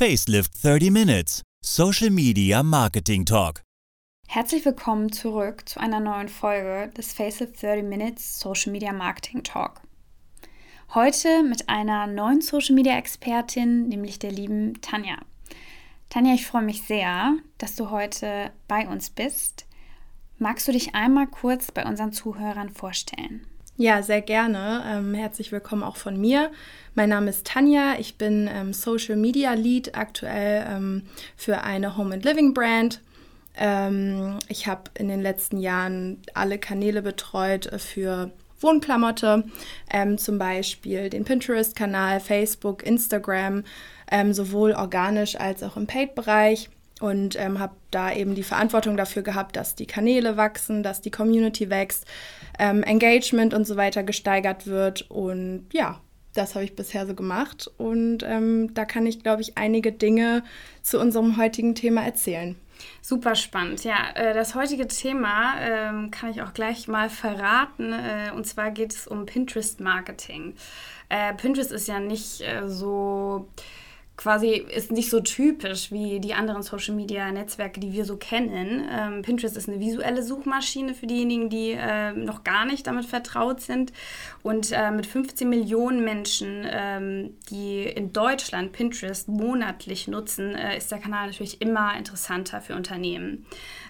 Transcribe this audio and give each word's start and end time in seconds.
Facelift 0.00 0.64
30 0.64 0.90
Minutes 0.90 1.42
Social 1.62 2.08
Media 2.08 2.62
Marketing 2.62 3.26
Talk. 3.26 3.60
Herzlich 4.28 4.64
willkommen 4.64 5.12
zurück 5.12 5.68
zu 5.68 5.78
einer 5.78 6.00
neuen 6.00 6.30
Folge 6.30 6.90
des 6.96 7.12
Facelift 7.12 7.62
30 7.62 7.84
Minutes 7.84 8.40
Social 8.40 8.72
Media 8.72 8.94
Marketing 8.94 9.42
Talk. 9.42 9.82
Heute 10.94 11.42
mit 11.42 11.68
einer 11.68 12.06
neuen 12.06 12.40
Social 12.40 12.74
Media 12.74 12.96
Expertin, 12.96 13.88
nämlich 13.88 14.18
der 14.18 14.32
lieben 14.32 14.80
Tanja. 14.80 15.18
Tanja, 16.08 16.32
ich 16.32 16.46
freue 16.46 16.62
mich 16.62 16.80
sehr, 16.80 17.36
dass 17.58 17.76
du 17.76 17.90
heute 17.90 18.52
bei 18.68 18.88
uns 18.88 19.10
bist. 19.10 19.66
Magst 20.38 20.66
du 20.66 20.72
dich 20.72 20.94
einmal 20.94 21.26
kurz 21.26 21.72
bei 21.72 21.84
unseren 21.84 22.14
Zuhörern 22.14 22.70
vorstellen? 22.70 23.46
Ja, 23.80 24.02
sehr 24.02 24.20
gerne. 24.20 24.84
Ähm, 24.86 25.14
herzlich 25.14 25.52
willkommen 25.52 25.82
auch 25.82 25.96
von 25.96 26.20
mir. 26.20 26.50
Mein 26.94 27.08
Name 27.08 27.30
ist 27.30 27.46
Tanja. 27.46 27.94
Ich 27.98 28.18
bin 28.18 28.46
ähm, 28.52 28.74
Social 28.74 29.16
Media 29.16 29.54
Lead 29.54 29.96
aktuell 29.96 30.66
ähm, 30.68 31.06
für 31.34 31.62
eine 31.62 31.96
Home 31.96 32.12
and 32.12 32.22
Living 32.22 32.52
Brand. 32.52 33.00
Ähm, 33.56 34.38
ich 34.48 34.66
habe 34.66 34.90
in 34.98 35.08
den 35.08 35.22
letzten 35.22 35.56
Jahren 35.56 36.20
alle 36.34 36.58
Kanäle 36.58 37.00
betreut 37.00 37.68
äh, 37.68 37.78
für 37.78 38.30
Wohnklamotte, 38.60 39.44
ähm, 39.90 40.18
zum 40.18 40.36
Beispiel 40.36 41.08
den 41.08 41.24
Pinterest-Kanal, 41.24 42.20
Facebook, 42.20 42.82
Instagram, 42.82 43.64
ähm, 44.12 44.34
sowohl 44.34 44.72
organisch 44.72 45.40
als 45.40 45.62
auch 45.62 45.78
im 45.78 45.86
Paid-Bereich 45.86 46.68
und 47.00 47.34
ähm, 47.40 47.58
habe 47.58 47.74
da 47.90 48.12
eben 48.12 48.34
die 48.34 48.42
Verantwortung 48.42 48.96
dafür 48.96 49.22
gehabt, 49.22 49.56
dass 49.56 49.74
die 49.74 49.86
Kanäle 49.86 50.36
wachsen, 50.36 50.82
dass 50.82 51.00
die 51.00 51.10
Community 51.10 51.70
wächst, 51.70 52.06
ähm, 52.58 52.82
Engagement 52.82 53.54
und 53.54 53.66
so 53.66 53.76
weiter 53.76 54.02
gesteigert 54.02 54.66
wird. 54.66 55.10
Und 55.10 55.66
ja, 55.72 56.00
das 56.34 56.54
habe 56.54 56.64
ich 56.64 56.76
bisher 56.76 57.06
so 57.06 57.14
gemacht. 57.14 57.70
Und 57.78 58.22
ähm, 58.22 58.72
da 58.74 58.84
kann 58.84 59.06
ich, 59.06 59.22
glaube 59.22 59.42
ich, 59.42 59.56
einige 59.56 59.92
Dinge 59.92 60.44
zu 60.82 61.00
unserem 61.00 61.36
heutigen 61.36 61.74
Thema 61.74 62.04
erzählen. 62.04 62.56
Super 63.02 63.34
spannend. 63.34 63.84
Ja, 63.84 63.96
äh, 64.14 64.34
das 64.34 64.54
heutige 64.54 64.86
Thema 64.86 65.54
ähm, 65.60 66.10
kann 66.10 66.30
ich 66.30 66.42
auch 66.42 66.52
gleich 66.52 66.86
mal 66.86 67.08
verraten. 67.10 67.92
Äh, 67.92 68.30
und 68.34 68.46
zwar 68.46 68.70
geht 68.70 68.94
es 68.94 69.06
um 69.06 69.26
Pinterest-Marketing. 69.26 70.54
Äh, 71.08 71.34
Pinterest 71.34 71.72
ist 71.72 71.88
ja 71.88 71.98
nicht 71.98 72.44
so 72.66 73.48
quasi 74.20 74.50
ist 74.50 74.92
nicht 74.92 75.08
so 75.08 75.20
typisch 75.20 75.90
wie 75.90 76.20
die 76.20 76.34
anderen 76.34 76.62
Social 76.62 76.94
Media 76.94 77.32
Netzwerke, 77.32 77.80
die 77.80 77.94
wir 77.94 78.04
so 78.04 78.18
kennen. 78.18 78.86
Ähm, 78.92 79.22
Pinterest 79.22 79.56
ist 79.56 79.66
eine 79.66 79.80
visuelle 79.80 80.22
Suchmaschine 80.22 80.92
für 80.92 81.06
diejenigen, 81.06 81.48
die 81.48 81.70
äh, 81.70 82.12
noch 82.12 82.44
gar 82.44 82.66
nicht 82.66 82.86
damit 82.86 83.06
vertraut 83.06 83.62
sind. 83.62 83.94
Und 84.42 84.72
äh, 84.72 84.90
mit 84.90 85.06
15 85.06 85.48
Millionen 85.48 86.04
Menschen, 86.04 86.66
ähm, 86.70 87.38
die 87.48 87.84
in 87.84 88.12
Deutschland 88.12 88.72
Pinterest 88.72 89.26
monatlich 89.28 90.06
nutzen, 90.06 90.54
äh, 90.54 90.76
ist 90.76 90.92
der 90.92 90.98
Kanal 90.98 91.28
natürlich 91.28 91.62
immer 91.62 91.96
interessanter 91.96 92.60
für 92.60 92.74
Unternehmen. 92.74 93.46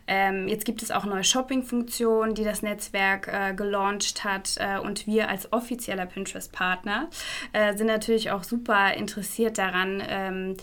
Ähm, 0.06 0.48
jetzt 0.48 0.64
gibt 0.64 0.82
es 0.82 0.90
auch 0.90 1.04
neue 1.04 1.22
Shopping-Funktionen, 1.22 2.34
die 2.34 2.42
das 2.42 2.62
Netzwerk 2.62 3.28
äh, 3.28 3.54
gelauncht 3.54 4.24
hat. 4.24 4.56
Äh, 4.58 4.78
und 4.80 5.06
wir 5.06 5.28
als 5.28 5.52
offizieller 5.52 6.06
Pinterest-Partner 6.06 7.08
äh, 7.52 7.76
sind 7.76 7.86
natürlich 7.86 8.32
auch 8.32 8.42
super 8.42 8.94
interessiert 8.94 9.56
daran, 9.56 10.00
ähm, 10.20 10.56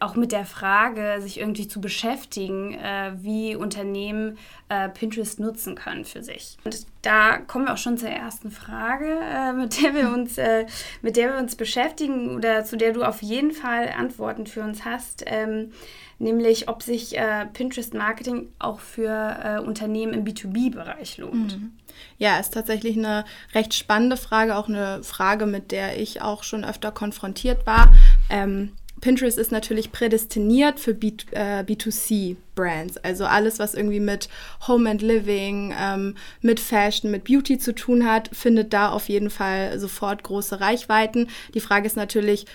auch 0.00 0.16
mit 0.16 0.32
der 0.32 0.44
Frage, 0.44 1.16
sich 1.20 1.40
irgendwie 1.40 1.66
zu 1.66 1.80
beschäftigen, 1.80 2.74
äh, 2.74 3.12
wie 3.16 3.56
Unternehmen 3.56 4.36
äh, 4.68 4.90
Pinterest 4.90 5.40
nutzen 5.40 5.76
können 5.76 6.04
für 6.04 6.22
sich. 6.22 6.58
Und 6.64 6.86
da 7.00 7.38
kommen 7.38 7.66
wir 7.66 7.72
auch 7.72 7.78
schon 7.78 7.96
zur 7.96 8.10
ersten 8.10 8.50
Frage, 8.50 9.18
äh, 9.22 9.52
mit, 9.52 9.82
der 9.82 9.94
wir 9.94 10.10
uns, 10.12 10.36
äh, 10.36 10.66
mit 11.00 11.16
der 11.16 11.32
wir 11.32 11.38
uns 11.38 11.56
beschäftigen 11.56 12.36
oder 12.36 12.64
zu 12.64 12.76
der 12.76 12.92
du 12.92 13.02
auf 13.02 13.22
jeden 13.22 13.52
Fall 13.52 13.88
Antworten 13.96 14.46
für 14.46 14.62
uns 14.62 14.84
hast. 14.84 15.24
Ähm, 15.26 15.72
nämlich 16.18 16.68
ob 16.68 16.82
sich 16.82 17.18
äh, 17.18 17.46
Pinterest 17.46 17.94
Marketing 17.94 18.52
auch 18.58 18.78
für 18.78 19.10
äh, 19.42 19.58
Unternehmen 19.58 20.12
im 20.12 20.24
B2B-Bereich 20.24 21.18
lohnt. 21.18 21.58
Mhm. 21.58 21.72
Ja, 22.18 22.38
ist 22.38 22.54
tatsächlich 22.54 22.96
eine 22.96 23.24
recht 23.54 23.74
spannende 23.74 24.16
Frage, 24.16 24.56
auch 24.56 24.68
eine 24.68 25.02
Frage, 25.02 25.46
mit 25.46 25.72
der 25.72 26.00
ich 26.00 26.22
auch 26.22 26.42
schon 26.42 26.64
öfter 26.64 26.92
konfrontiert 26.92 27.66
war. 27.66 27.92
Ähm, 28.30 28.72
Pinterest 29.02 29.36
ist 29.36 29.50
natürlich 29.50 29.90
prädestiniert 29.90 30.78
für 30.78 30.94
B, 30.94 31.12
äh, 31.32 31.64
B2C-Brands. 31.64 32.98
Also 32.98 33.26
alles, 33.26 33.58
was 33.58 33.74
irgendwie 33.74 34.00
mit 34.00 34.28
Home 34.68 34.88
and 34.88 35.02
Living, 35.02 35.74
ähm, 35.78 36.14
mit 36.40 36.60
Fashion, 36.60 37.10
mit 37.10 37.24
Beauty 37.24 37.58
zu 37.58 37.74
tun 37.74 38.06
hat, 38.06 38.30
findet 38.32 38.72
da 38.72 38.90
auf 38.90 39.08
jeden 39.08 39.28
Fall 39.28 39.78
sofort 39.80 40.22
große 40.22 40.60
Reichweiten. 40.60 41.28
Die 41.52 41.60
Frage 41.60 41.86
ist 41.86 41.96
natürlich, 41.96 42.46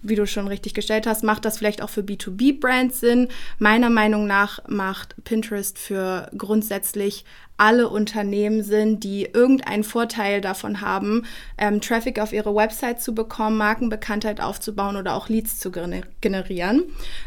wie 0.00 0.14
du 0.14 0.28
schon 0.28 0.46
richtig 0.46 0.74
gestellt 0.74 1.08
hast, 1.08 1.24
macht 1.24 1.44
das 1.44 1.58
vielleicht 1.58 1.82
auch 1.82 1.90
für 1.90 2.02
B2B-Brands 2.02 3.00
Sinn. 3.00 3.26
Meiner 3.58 3.90
Meinung 3.90 4.28
nach 4.28 4.60
macht 4.68 5.16
Pinterest 5.24 5.76
für 5.76 6.30
grundsätzlich 6.38 7.24
alle 7.60 7.90
Unternehmen 7.90 8.62
sind, 8.62 9.04
die 9.04 9.26
irgendeinen 9.26 9.84
Vorteil 9.84 10.40
davon 10.40 10.80
haben, 10.80 11.26
ähm, 11.58 11.82
Traffic 11.82 12.18
auf 12.18 12.32
ihre 12.32 12.54
Website 12.54 13.02
zu 13.02 13.14
bekommen, 13.14 13.58
Markenbekanntheit 13.58 14.40
aufzubauen 14.40 14.96
oder 14.96 15.14
auch 15.14 15.28
Leads 15.28 15.58
zu 15.58 15.70
generieren. 16.22 16.84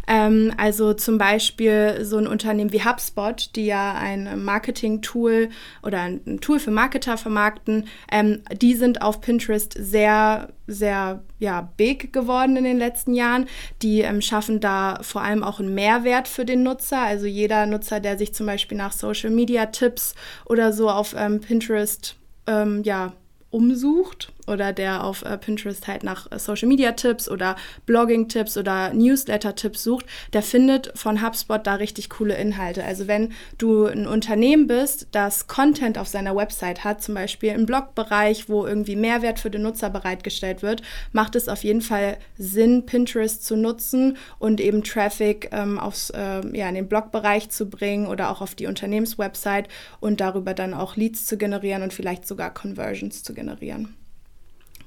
Ähm, 0.08 0.52
also 0.58 0.96
zum 0.96 1.20
Beispiel 1.20 2.00
so 2.02 2.18
ein 2.18 2.26
Unternehmen 2.26 2.74
wie 2.74 2.84
HubSpot, 2.84 3.56
die 3.56 3.68
ja 3.68 3.94
ein 3.94 4.44
Marketing-Tool 4.44 5.50
oder 5.84 6.02
ein 6.02 6.40
Tool 6.42 6.60
für 6.60 6.72
Marketer 6.72 7.18
vermarkten, 7.18 7.86
ähm, 8.12 8.42
die 8.60 8.74
sind 8.74 9.04
auf 9.04 9.22
Pinterest 9.22 9.76
sehr, 9.78 10.50
sehr 10.66 11.22
ja, 11.38 11.70
big 11.78 12.12
geworden 12.12 12.56
in 12.56 12.64
den 12.64 12.80
letzten 12.80 13.14
Jahren. 13.14 13.46
Die 13.84 14.02
ähm, 14.02 14.22
schaffen 14.22 14.60
da 14.60 14.98
vor 15.02 15.22
allem 15.22 15.44
auch 15.44 15.60
einen 15.60 15.76
Mehrwert 15.76 16.28
für 16.28 16.46
den 16.46 16.64
Nutzer. 16.64 17.02
Also 17.02 17.28
jeder 17.28 17.68
Nutzer, 17.68 18.00
der 18.00 18.18
sich 18.18 18.34
zum 18.34 18.48
Beispiel 18.48 18.78
nach 18.78 18.94
Social-Media-Tipps 18.94 20.16
oder 20.46 20.74
so 20.74 20.90
auf 20.90 21.16
ähm, 21.18 21.40
Pinterest 21.40 22.16
ähm, 22.48 22.84
ja, 22.84 23.14
umsucht 23.54 24.34
oder 24.48 24.74
der 24.74 25.04
auf 25.04 25.24
äh, 25.24 25.38
Pinterest 25.38 25.88
halt 25.88 26.04
nach 26.04 26.30
äh, 26.32 26.40
Social 26.40 26.68
Media 26.68 26.92
Tipps 26.94 27.30
oder 27.30 27.56
Blogging 27.86 28.28
Tipps 28.28 28.58
oder 28.58 28.94
Newsletter 28.94 29.56
Tipps 29.56 29.84
sucht, 29.84 30.06
der 30.34 30.42
findet 30.42 30.92
von 30.96 31.26
HubSpot 31.26 31.66
da 31.66 31.76
richtig 31.76 32.10
coole 32.10 32.36
Inhalte. 32.36 32.84
Also 32.84 33.08
wenn 33.08 33.32
du 33.60 33.86
ein 33.86 34.08
Unternehmen 34.08 34.68
bist, 34.68 35.08
das 35.12 35.48
Content 35.48 35.98
auf 35.98 36.08
seiner 36.08 36.36
Website 36.36 36.84
hat, 36.84 37.02
zum 37.02 37.14
Beispiel 37.16 37.52
im 37.52 37.66
Blogbereich, 37.66 38.50
wo 38.50 38.66
irgendwie 38.66 38.96
Mehrwert 38.96 39.40
für 39.40 39.52
den 39.52 39.62
Nutzer 39.62 39.90
bereitgestellt 39.90 40.62
wird, 40.62 40.82
macht 41.12 41.36
es 41.36 41.48
auf 41.48 41.64
jeden 41.64 41.82
Fall 41.82 42.18
Sinn, 42.38 42.86
Pinterest 42.86 43.46
zu 43.46 43.56
nutzen 43.56 44.18
und 44.40 44.60
eben 44.60 44.84
Traffic 44.84 45.50
ähm, 45.52 45.80
aufs, 45.80 46.10
äh, 46.10 46.42
ja, 46.58 46.68
in 46.68 46.76
den 46.76 46.88
Blogbereich 46.88 47.50
zu 47.50 47.70
bringen 47.70 48.08
oder 48.08 48.32
auch 48.32 48.42
auf 48.42 48.56
die 48.56 48.66
Unternehmenswebsite 48.66 49.70
und 50.00 50.20
darüber 50.20 50.54
dann 50.54 50.74
auch 50.74 50.96
Leads 50.96 51.26
zu 51.28 51.38
generieren 51.38 51.84
und 51.84 51.94
vielleicht 51.94 52.28
sogar 52.28 52.54
Conversions 52.54 53.24
zu 53.24 53.34
generieren. 53.34 53.43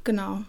Genau. 0.04 0.42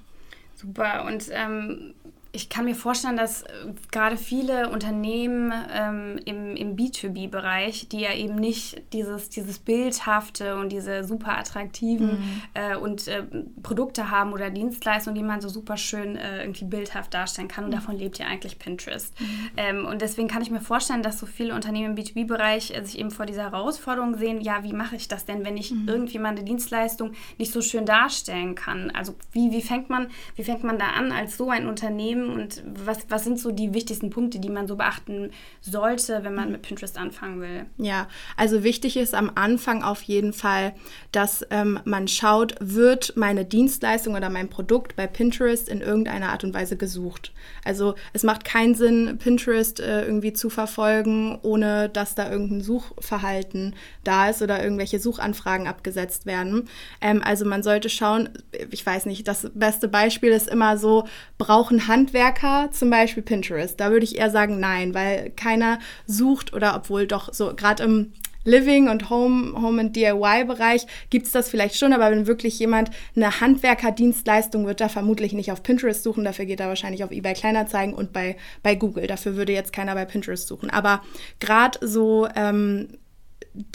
Super. 0.56 1.06
Und 1.06 1.29
ähm, 1.31 1.94
ich 2.37 2.49
kann 2.49 2.65
mir 2.65 2.75
vorstellen, 2.75 3.17
dass 3.17 3.41
äh, 3.41 3.47
gerade 3.91 4.15
viele 4.15 4.69
Unternehmen 4.69 5.51
ähm, 5.73 6.19
im, 6.25 6.55
im 6.55 6.75
B2B-Bereich, 6.75 7.89
die 7.89 8.01
ja 8.01 8.13
eben 8.13 8.35
nicht 8.35 8.93
dieses, 8.93 9.29
dieses 9.29 9.57
Bildhafte 9.57 10.55
und 10.57 10.71
diese 10.71 11.03
super 11.03 11.35
attraktiven 11.35 12.19
mhm. 12.19 12.41
äh, 12.53 12.75
und 12.75 13.07
äh, 13.07 13.23
Produkte 13.63 14.11
haben 14.11 14.33
oder 14.33 14.51
Dienstleistungen, 14.51 15.15
die 15.15 15.23
man 15.23 15.41
so 15.41 15.49
super 15.49 15.77
schön 15.77 16.15
äh, 16.15 16.41
irgendwie 16.43 16.65
bildhaft 16.65 17.11
darstellen 17.11 17.47
kann. 17.47 17.63
Und 17.63 17.71
mhm. 17.71 17.75
davon 17.75 17.97
lebt 17.97 18.19
ja 18.19 18.27
eigentlich 18.27 18.59
Pinterest. 18.59 19.19
Mhm. 19.19 19.25
Ähm, 19.57 19.85
und 19.87 20.03
deswegen 20.03 20.27
kann 20.27 20.43
ich 20.43 20.51
mir 20.51 20.61
vorstellen, 20.61 21.01
dass 21.01 21.17
so 21.17 21.25
viele 21.25 21.55
Unternehmen 21.55 21.97
im 21.97 22.03
B2B-Bereich 22.03 22.77
äh, 22.77 22.83
sich 22.83 22.99
eben 22.99 23.09
vor 23.09 23.25
dieser 23.25 23.49
Herausforderung 23.49 24.15
sehen, 24.15 24.41
ja, 24.41 24.63
wie 24.63 24.73
mache 24.73 24.95
ich 24.95 25.07
das 25.07 25.25
denn, 25.25 25.43
wenn 25.43 25.57
ich 25.57 25.71
mhm. 25.71 25.87
irgendwie 25.87 26.19
meine 26.19 26.43
Dienstleistung 26.43 27.13
nicht 27.39 27.51
so 27.51 27.61
schön 27.61 27.87
darstellen 27.87 28.53
kann? 28.53 28.91
Also 28.91 29.15
wie, 29.31 29.49
wie, 29.49 29.63
fängt 29.63 29.89
man, 29.89 30.09
wie 30.35 30.43
fängt 30.43 30.63
man 30.63 30.77
da 30.77 30.89
an 30.89 31.11
als 31.11 31.35
so 31.35 31.49
ein 31.49 31.67
Unternehmen? 31.67 32.26
Und 32.29 32.63
was, 32.65 32.99
was 33.09 33.23
sind 33.23 33.39
so 33.39 33.51
die 33.51 33.73
wichtigsten 33.73 34.09
Punkte, 34.09 34.39
die 34.39 34.49
man 34.49 34.67
so 34.67 34.75
beachten 34.75 35.31
sollte, 35.62 36.24
wenn 36.24 36.35
man 36.35 36.51
mit 36.51 36.62
Pinterest 36.62 36.97
anfangen 36.97 37.41
will? 37.41 37.65
Ja, 37.77 38.07
also 38.35 38.63
wichtig 38.63 38.97
ist 38.97 39.15
am 39.15 39.31
Anfang 39.35 39.83
auf 39.83 40.01
jeden 40.03 40.33
Fall, 40.33 40.74
dass 41.12 41.45
ähm, 41.50 41.79
man 41.85 42.07
schaut, 42.07 42.56
wird 42.59 43.13
meine 43.15 43.45
Dienstleistung 43.45 44.15
oder 44.15 44.29
mein 44.29 44.50
Produkt 44.50 44.95
bei 44.95 45.07
Pinterest 45.07 45.69
in 45.69 45.81
irgendeiner 45.81 46.29
Art 46.29 46.44
und 46.44 46.53
Weise 46.53 46.77
gesucht. 46.77 47.31
Also 47.63 47.95
es 48.13 48.24
macht 48.24 48.45
keinen 48.45 48.75
Sinn, 48.75 49.18
Pinterest 49.18 49.79
äh, 49.79 50.06
irgendwie 50.06 50.33
zu 50.33 50.50
verfolgen, 50.50 51.39
ohne 51.41 51.89
dass 51.89 52.15
da 52.15 52.29
irgendein 52.31 52.62
Suchverhalten 52.62 53.75
da 54.03 54.29
ist 54.29 54.41
oder 54.41 54.63
irgendwelche 54.63 55.00
Suchanfragen 55.00 55.68
abgesetzt 55.68 56.25
werden. 56.25 56.68
Ähm, 57.01 57.21
also 57.24 57.45
man 57.45 57.63
sollte 57.63 57.89
schauen, 57.89 58.29
ich 58.71 58.85
weiß 58.85 59.06
nicht, 59.06 59.27
das 59.27 59.50
beste 59.53 59.88
Beispiel 59.88 60.31
ist 60.31 60.47
immer 60.47 60.77
so, 60.77 61.07
brauchen 61.38 61.88
Handwerker 61.88 62.06
Handwerker, 62.07 62.69
zum 62.71 62.89
Beispiel 62.89 63.24
Pinterest. 63.24 63.80
Da 63.80 63.92
würde 63.92 64.06
ich 64.06 64.18
eher 64.18 64.30
sagen, 64.30 64.59
nein, 64.59 64.94
weil 64.94 65.31
keiner 65.31 65.80
sucht 66.06 66.54
oder 66.54 66.75
obwohl 66.75 67.06
doch 67.06 67.33
so 67.33 67.54
gerade 67.54 67.83
im 67.83 68.13
Living 68.45 68.88
und 68.88 69.09
Home, 69.09 69.62
Home 69.62 69.81
and 69.81 69.95
DIY-Bereich 69.95 70.88
gibt 71.09 71.25
es 71.25 71.33
das 71.33 71.50
vielleicht 71.50 71.75
schon, 71.75 71.92
aber 71.92 72.09
wenn 72.12 72.27
wirklich 72.27 72.57
jemand 72.59 72.92
eine 73.13 73.42
Handwerkerdienstleistung 73.42 74.65
wird, 74.65 74.80
da 74.80 74.88
vermutlich 74.88 75.33
nicht 75.33 75.51
auf 75.51 75.63
Pinterest 75.63 76.01
suchen, 76.01 76.24
dafür 76.24 76.45
geht 76.45 76.62
er 76.62 76.69
wahrscheinlich 76.69 77.04
auf 77.04 77.12
eBay 77.12 77.33
Kleinerzeigen 77.33 77.94
und 77.94 78.13
bei, 78.13 78.38
bei 78.63 78.75
Google. 78.75 79.06
Dafür 79.06 79.36
würde 79.36 79.51
jetzt 79.51 79.74
keiner 79.74 79.95
bei 79.95 80.06
Pinterest 80.06 80.48
suchen. 80.48 80.69
Aber 80.69 81.01
gerade 81.42 81.86
so 81.86 82.30
ähm, 82.38 82.88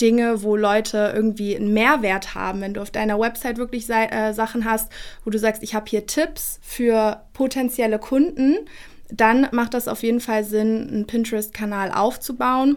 Dinge, 0.00 0.43
wo 0.43 0.56
Leute 0.56 1.12
irgendwie 1.14 1.56
einen 1.56 1.73
Mehrwert 1.73 2.34
haben. 2.34 2.61
Wenn 2.61 2.75
du 2.75 2.81
auf 2.81 2.90
deiner 2.90 3.19
Website 3.19 3.56
wirklich 3.56 3.88
äh, 3.90 4.32
Sachen 4.32 4.64
hast, 4.64 4.93
wo 5.25 5.31
du 5.31 5.38
sagst, 5.38 5.62
ich 5.62 5.75
habe 5.75 5.87
hier 5.88 6.06
Tipps 6.06 6.58
für 6.62 7.23
potenzielle 7.32 7.99
Kunden, 7.99 8.56
dann 9.11 9.49
macht 9.52 9.75
das 9.75 9.88
auf 9.88 10.02
jeden 10.02 10.20
Fall 10.20 10.44
Sinn, 10.44 10.88
einen 10.88 11.06
Pinterest-Kanal 11.06 11.93
aufzubauen 11.93 12.76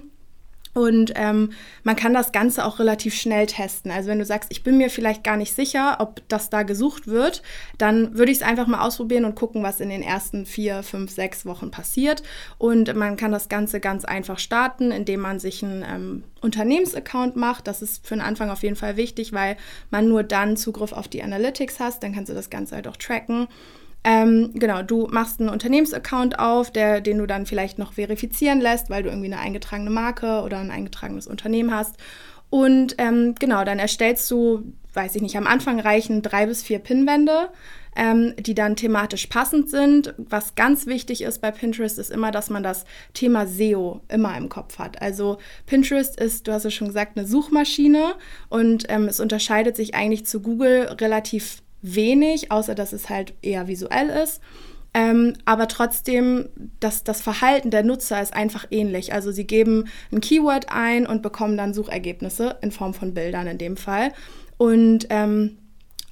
und 0.75 1.13
ähm, 1.16 1.51
man 1.83 1.95
kann 1.95 2.13
das 2.13 2.33
Ganze 2.33 2.66
auch 2.66 2.80
relativ 2.80 3.16
schnell 3.16 3.45
testen. 3.45 3.92
Also 3.92 4.10
wenn 4.10 4.19
du 4.19 4.25
sagst, 4.25 4.51
ich 4.51 4.62
bin 4.62 4.77
mir 4.77 4.89
vielleicht 4.89 5.24
gar 5.24 5.38
nicht 5.38 5.56
sicher, 5.56 5.98
ob 6.01 6.22
das 6.27 6.50
da 6.50 6.63
gesucht 6.63 7.07
wird, 7.07 7.44
dann 7.77 8.18
würde 8.18 8.33
ich 8.33 8.39
es 8.39 8.44
einfach 8.44 8.68
mal 8.68 8.86
ausprobieren 8.86 9.24
und 9.24 9.36
gucken, 9.36 9.63
was 9.63 9.80
in 9.80 9.88
den 9.88 10.01
ersten 10.04 10.45
vier, 10.45 10.83
fünf, 10.83 11.12
sechs 11.12 11.45
Wochen 11.45 11.72
passiert. 11.72 12.24
Und 12.57 12.94
man 12.94 13.16
kann 13.16 13.31
das 13.31 13.48
Ganze 13.48 13.80
ganz 13.80 14.04
einfach 14.04 14.38
starten, 14.38 14.92
indem 14.92 15.22
man 15.22 15.39
sich 15.39 15.63
einen 15.63 15.86
ähm, 15.89 16.24
Unternehmensaccount 16.42 17.38
macht. 17.38 17.68
Das 17.68 17.81
ist 17.81 18.06
für 18.06 18.16
den 18.16 18.22
Anfang 18.22 18.50
auf 18.50 18.62
jeden 18.62 18.75
Fall 18.75 18.98
wichtig, 18.98 19.31
weil 19.31 19.56
man 19.92 20.10
nur 20.10 20.24
dann 20.24 20.57
Zugriff 20.57 20.92
auf 20.92 21.07
die 21.07 21.24
Analytics 21.24 21.80
hast. 21.80 22.04
Dann 22.04 22.13
kannst 22.13 22.30
du 22.30 22.33
das 22.33 22.50
Ganze 22.50 22.75
halt 22.75 22.89
auch 22.89 22.98
tracken. 22.98 23.48
Ähm, 24.07 24.52
genau, 24.54 24.84
du 24.84 25.07
machst 25.10 25.40
einen 25.40 25.50
Unternehmensaccount 25.50 26.38
auf, 26.38 26.69
der, 26.69 27.02
den 27.02 27.18
du 27.18 27.25
dann 27.25 27.48
vielleicht 27.48 27.80
noch 27.80 27.94
verifizieren 27.94 28.62
lässt, 28.62 28.92
weil 28.92 29.02
du 29.02 29.10
irgendwie 29.10 29.34
eine 29.34 29.42
eingetragene 29.42 29.90
Marke 29.90 30.44
oder 30.44 30.60
ein 30.60 30.69
eingetragenes 30.69 31.25
Unternehmen 31.25 31.74
hast. 31.74 31.96
Und 32.52 32.94
ähm, 33.00 33.34
genau, 33.40 33.63
dann 33.63 33.80
erstellst 33.80 34.30
du, 34.30 34.72
weiß 34.94 35.16
ich 35.16 35.24
nicht, 35.24 35.36
am 35.38 35.48
Anfang 35.48 35.80
reichen 35.80 36.22
drei 36.22 36.46
bis 36.46 36.62
vier 36.62 36.78
Pinwände, 36.78 37.50
ähm, 37.96 38.36
die 38.38 38.54
dann 38.54 38.75
thematisch 38.75 39.25
passend 39.25 39.72
sind. 39.72 40.13
Was 40.18 40.54
ganz 40.54 40.86
wichtig 40.86 41.24
ist 41.24 41.42
bei 41.42 41.50
Pinterest, 41.50 41.98
ist 41.98 42.12
immer, 42.12 42.30
dass 42.30 42.51
man 42.51 42.62
das 42.62 42.86
Thema 43.16 43.48
SEO 43.48 44.01
immer 44.08 44.38
im 44.38 44.50
Kopf 44.50 44.78
hat. 44.78 45.01
Also 45.01 45.40
Pinterest 45.66 46.19
ist, 46.19 46.48
du 46.48 46.51
hast 46.51 46.66
es 46.66 46.75
schon 46.75 46.90
gesagt, 46.90 47.18
eine 47.18 47.25
Suchmaschine 47.25 48.13
und 48.50 48.86
ähm, 48.88 49.08
es 49.08 49.19
unterscheidet 49.19 49.75
sich 49.75 49.96
eigentlich 49.96 50.28
zu 50.28 50.42
Google 50.42 50.96
relativ 51.01 51.63
wenig, 51.86 52.52
außer 52.52 52.76
dass 52.76 52.94
es 52.94 53.10
halt 53.10 53.34
eher 53.42 53.68
visuell 53.68 54.10
ist. 54.10 54.42
Ähm, 54.94 55.34
aber 55.44 55.68
trotzdem, 55.68 56.48
das, 56.80 57.04
das 57.04 57.22
Verhalten 57.22 57.70
der 57.70 57.84
Nutzer 57.84 58.22
ist 58.22 58.34
einfach 58.34 58.66
ähnlich. 58.72 59.14
Also 59.14 59.32
sie 59.32 59.46
geben 59.46 59.90
ein 60.12 60.22
Keyword 60.22 60.68
ein 60.70 61.06
und 61.06 61.22
bekommen 61.22 61.58
dann 61.58 61.74
Suchergebnisse 61.74 62.58
in 62.62 62.72
Form 62.72 62.94
von 62.94 63.14
Bildern 63.14 63.46
in 63.48 63.58
dem 63.58 63.76
Fall. 63.76 64.14
Und 64.58 65.08
ähm, 65.10 65.58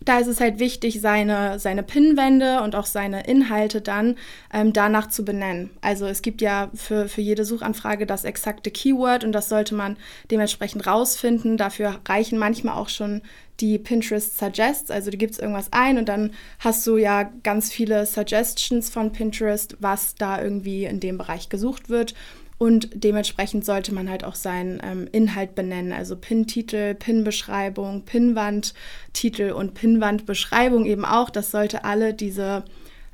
da 0.05 0.19
ist 0.19 0.27
es 0.27 0.41
halt 0.41 0.59
wichtig, 0.59 1.01
seine, 1.01 1.59
seine 1.59 1.83
Pinwände 1.83 2.61
und 2.61 2.75
auch 2.75 2.85
seine 2.85 3.25
Inhalte 3.25 3.81
dann 3.81 4.15
ähm, 4.53 4.73
danach 4.73 5.07
zu 5.07 5.23
benennen. 5.23 5.69
Also 5.81 6.05
es 6.05 6.21
gibt 6.21 6.41
ja 6.41 6.69
für, 6.73 7.07
für 7.07 7.21
jede 7.21 7.45
Suchanfrage 7.45 8.05
das 8.05 8.25
exakte 8.25 8.71
Keyword 8.71 9.23
und 9.23 9.31
das 9.31 9.49
sollte 9.49 9.75
man 9.75 9.97
dementsprechend 10.29 10.85
rausfinden. 10.85 11.57
Dafür 11.57 12.01
reichen 12.05 12.37
manchmal 12.37 12.75
auch 12.75 12.89
schon 12.89 13.21
die 13.59 13.77
Pinterest 13.77 14.37
Suggests. 14.37 14.91
Also 14.91 15.11
du 15.11 15.17
gibst 15.17 15.39
irgendwas 15.39 15.71
ein 15.71 15.97
und 15.97 16.09
dann 16.09 16.31
hast 16.59 16.85
du 16.87 16.97
ja 16.97 17.23
ganz 17.43 17.71
viele 17.71 18.05
Suggestions 18.05 18.89
von 18.89 19.11
Pinterest, 19.11 19.77
was 19.79 20.15
da 20.15 20.41
irgendwie 20.41 20.85
in 20.85 20.99
dem 20.99 21.17
Bereich 21.17 21.49
gesucht 21.49 21.89
wird. 21.89 22.13
Und 22.57 22.89
dementsprechend 22.93 23.65
sollte 23.65 23.93
man 23.93 24.09
halt 24.09 24.23
auch 24.23 24.35
seinen 24.35 24.79
ähm, 24.83 25.07
Inhalt 25.11 25.55
benennen, 25.55 25.91
also 25.91 26.15
Pin-Titel, 26.15 26.93
Pin-Beschreibung, 26.93 28.03
Pinwand-Titel 28.05 29.51
und 29.51 29.73
Pinwand-Beschreibung 29.73 30.85
eben 30.85 31.03
auch. 31.03 31.29
Das 31.29 31.51
sollte 31.51 31.83
alle 31.83 32.13
diese, 32.13 32.63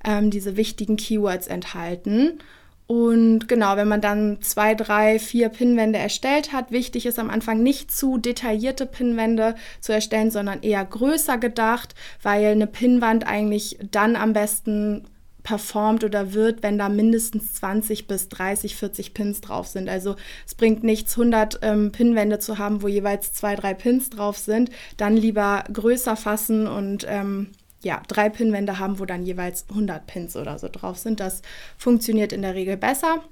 ähm, 0.03 0.29
diese 0.29 0.55
wichtigen 0.55 0.97
Keywords 0.97 1.47
enthalten. 1.47 2.39
Und 2.91 3.47
genau, 3.47 3.77
wenn 3.77 3.87
man 3.87 4.01
dann 4.01 4.41
zwei, 4.41 4.73
drei, 4.73 5.19
vier 5.19 5.49
Pinwände 5.49 5.99
erstellt 5.99 6.51
hat, 6.51 6.71
wichtig 6.71 7.05
ist 7.05 7.19
am 7.19 7.29
Anfang 7.29 7.61
nicht 7.61 7.91
zu 7.91 8.17
detaillierte 8.17 8.87
Pinwände 8.87 9.53
zu 9.79 9.93
erstellen, 9.93 10.31
sondern 10.31 10.63
eher 10.63 10.83
größer 10.85 11.37
gedacht, 11.37 11.93
weil 12.23 12.47
eine 12.47 12.65
Pinwand 12.65 13.27
eigentlich 13.27 13.77
dann 13.91 14.15
am 14.15 14.33
besten 14.33 15.05
performt 15.43 16.03
oder 16.03 16.33
wird, 16.33 16.63
wenn 16.63 16.79
da 16.79 16.89
mindestens 16.89 17.53
20 17.53 18.07
bis 18.07 18.27
30, 18.29 18.75
40 18.75 19.13
Pins 19.13 19.41
drauf 19.41 19.67
sind. 19.67 19.87
Also 19.87 20.15
es 20.47 20.55
bringt 20.55 20.83
nichts, 20.83 21.11
100 21.11 21.59
ähm, 21.61 21.91
Pinwände 21.91 22.39
zu 22.39 22.57
haben, 22.57 22.81
wo 22.81 22.87
jeweils 22.87 23.33
zwei, 23.33 23.55
drei 23.55 23.75
Pins 23.75 24.09
drauf 24.09 24.39
sind. 24.39 24.71
Dann 24.97 25.15
lieber 25.15 25.63
größer 25.71 26.15
fassen 26.15 26.65
und 26.65 27.05
ähm, 27.07 27.51
ja, 27.81 28.01
drei 28.07 28.29
Pinwände 28.29 28.79
haben, 28.79 28.99
wo 28.99 29.05
dann 29.05 29.23
jeweils 29.23 29.65
100 29.69 30.05
Pins 30.05 30.35
oder 30.35 30.59
so 30.59 30.67
drauf 30.67 30.97
sind. 30.97 31.19
Das 31.19 31.41
funktioniert 31.77 32.33
in 32.33 32.41
der 32.41 32.55
Regel 32.55 32.77
besser. 32.77 33.23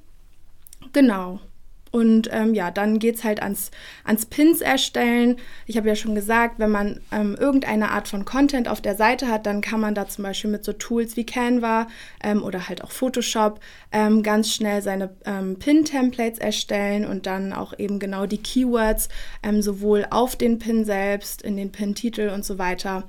Genau. 0.93 1.39
Und 1.91 2.29
ähm, 2.31 2.53
ja, 2.53 2.71
dann 2.71 2.99
geht 2.99 3.15
es 3.15 3.23
halt 3.23 3.41
ans, 3.41 3.71
ans 4.03 4.25
Pins 4.25 4.61
erstellen. 4.61 5.37
Ich 5.65 5.77
habe 5.77 5.87
ja 5.87 5.95
schon 5.95 6.15
gesagt, 6.15 6.59
wenn 6.59 6.71
man 6.71 6.99
ähm, 7.11 7.35
irgendeine 7.39 7.91
Art 7.91 8.07
von 8.07 8.25
Content 8.25 8.67
auf 8.67 8.81
der 8.81 8.95
Seite 8.95 9.27
hat, 9.27 9.45
dann 9.45 9.61
kann 9.61 9.79
man 9.79 9.95
da 9.95 10.07
zum 10.07 10.23
Beispiel 10.23 10.51
mit 10.51 10.63
so 10.63 10.73
Tools 10.73 11.15
wie 11.15 11.25
Canva 11.25 11.87
ähm, 12.23 12.43
oder 12.43 12.67
halt 12.67 12.83
auch 12.83 12.91
Photoshop 12.91 13.59
ähm, 13.91 14.23
ganz 14.23 14.53
schnell 14.53 14.81
seine 14.81 15.09
ähm, 15.25 15.57
Pin-Templates 15.59 16.39
erstellen 16.39 17.05
und 17.05 17.25
dann 17.25 17.53
auch 17.53 17.77
eben 17.77 17.99
genau 17.99 18.25
die 18.25 18.41
Keywords 18.41 19.09
ähm, 19.43 19.61
sowohl 19.61 20.05
auf 20.09 20.35
den 20.35 20.59
Pin 20.59 20.85
selbst, 20.85 21.41
in 21.41 21.57
den 21.57 21.71
Pin-Titel 21.71 22.29
und 22.33 22.45
so 22.45 22.57
weiter 22.57 23.03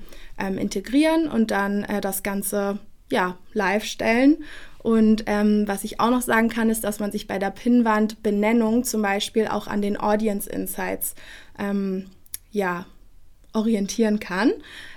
integrieren 0.57 1.27
und 1.27 1.51
dann 1.51 1.83
äh, 1.83 1.99
das 1.99 2.23
Ganze 2.23 2.79
ja, 3.11 3.37
live 3.53 3.83
stellen. 3.83 4.43
Und 4.81 5.23
ähm, 5.27 5.67
was 5.67 5.83
ich 5.83 5.99
auch 5.99 6.09
noch 6.09 6.21
sagen 6.21 6.49
kann, 6.49 6.69
ist, 6.69 6.83
dass 6.83 6.99
man 6.99 7.11
sich 7.11 7.27
bei 7.27 7.37
der 7.37 7.51
Pinnwand-Benennung 7.51 8.83
zum 8.85 9.01
Beispiel 9.01 9.47
auch 9.47 9.67
an 9.67 9.81
den 9.81 9.99
Audience 9.99 10.49
Insights 10.49 11.15
ähm, 11.57 12.05
ja, 12.51 12.85
orientieren 13.53 14.19
kann. 14.19 14.53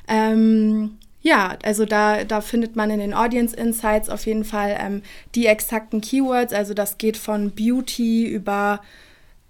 Ähm, 0.07 0.99
ja, 1.21 1.57
also 1.65 1.85
da, 1.85 2.25
da 2.25 2.41
findet 2.41 2.77
man 2.77 2.91
in 2.91 2.99
den 2.99 3.15
Audience 3.15 3.57
Insights 3.57 4.09
auf 4.09 4.27
jeden 4.27 4.45
Fall 4.45 4.77
ähm, 4.79 5.03
die 5.35 5.47
exakten 5.47 6.01
Keywords. 6.01 6.53
Also 6.53 6.75
das 6.75 6.99
geht 6.99 7.17
von 7.17 7.53
Beauty 7.53 8.27
über 8.27 8.81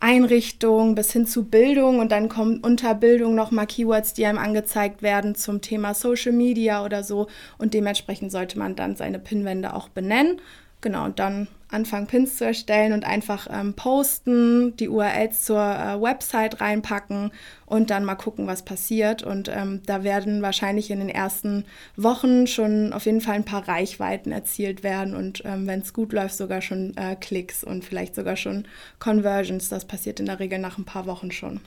Einrichtung 0.02 0.96
bis 0.96 1.12
hin 1.12 1.26
zu 1.26 1.44
Bildung 1.44 2.00
und 2.00 2.10
dann 2.10 2.28
kommen 2.28 2.58
unter 2.58 2.92
Bildung 2.94 3.36
nochmal 3.36 3.68
Keywords, 3.68 4.14
die 4.14 4.26
einem 4.26 4.38
angezeigt 4.38 5.00
werden 5.00 5.36
zum 5.36 5.60
Thema 5.60 5.94
Social 5.94 6.32
Media 6.32 6.84
oder 6.84 7.04
so 7.04 7.28
und 7.56 7.72
dementsprechend 7.72 8.32
sollte 8.32 8.58
man 8.58 8.74
dann 8.74 8.96
seine 8.96 9.20
Pinwände 9.20 9.74
auch 9.74 9.88
benennen. 9.88 10.40
Genau, 10.82 11.04
und 11.04 11.20
dann 11.20 11.46
anfangen, 11.70 12.08
Pins 12.08 12.36
zu 12.36 12.44
erstellen 12.44 12.92
und 12.92 13.04
einfach 13.04 13.46
ähm, 13.50 13.74
posten, 13.74 14.76
die 14.76 14.88
URLs 14.88 15.44
zur 15.44 15.60
äh, 15.60 16.02
Website 16.02 16.60
reinpacken 16.60 17.30
und 17.66 17.90
dann 17.90 18.04
mal 18.04 18.16
gucken, 18.16 18.48
was 18.48 18.64
passiert. 18.64 19.22
Und 19.22 19.48
ähm, 19.48 19.80
da 19.86 20.02
werden 20.02 20.42
wahrscheinlich 20.42 20.90
in 20.90 20.98
den 20.98 21.08
ersten 21.08 21.64
Wochen 21.96 22.48
schon 22.48 22.92
auf 22.92 23.06
jeden 23.06 23.20
Fall 23.20 23.36
ein 23.36 23.44
paar 23.44 23.66
Reichweiten 23.66 24.32
erzielt 24.32 24.82
werden 24.82 25.14
und 25.14 25.42
ähm, 25.44 25.68
wenn 25.68 25.80
es 25.80 25.94
gut 25.94 26.12
läuft, 26.12 26.36
sogar 26.36 26.60
schon 26.60 26.96
äh, 26.96 27.14
Klicks 27.14 27.62
und 27.62 27.84
vielleicht 27.84 28.16
sogar 28.16 28.36
schon 28.36 28.66
Conversions. 28.98 29.68
Das 29.68 29.84
passiert 29.84 30.18
in 30.18 30.26
der 30.26 30.40
Regel 30.40 30.58
nach 30.58 30.78
ein 30.78 30.84
paar 30.84 31.06
Wochen 31.06 31.30
schon 31.30 31.60